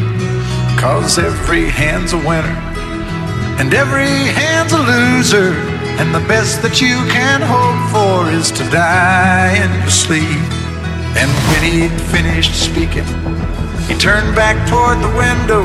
[0.79, 2.57] Cause every hand's a winner,
[3.59, 5.53] and every hand's a loser.
[5.99, 10.41] And the best that you can hope for is to die in your sleep.
[11.19, 13.05] And when he'd finished speaking,
[13.87, 15.63] he turned back toward the window,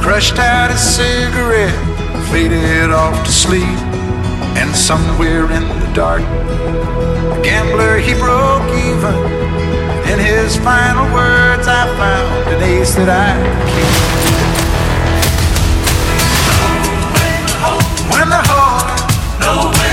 [0.00, 1.74] crushed out his cigarette,
[2.30, 3.91] faded off to sleep,
[4.56, 9.14] and somewhere in the dark, the gambler he broke even.
[10.12, 13.32] In his final words, I found an ace that I
[13.72, 14.22] could.
[18.12, 18.82] When the whole,
[19.40, 19.91] Know when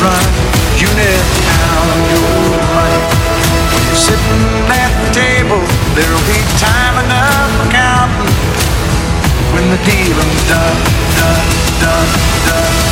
[0.00, 0.24] run.
[0.80, 3.00] You never count your money.
[3.72, 5.62] When you're sitting at the table,
[5.94, 8.34] there'll be time enough for counting.
[9.54, 10.80] When the dealing's done,
[11.18, 11.46] done,
[11.80, 12.10] done,
[12.46, 12.83] done.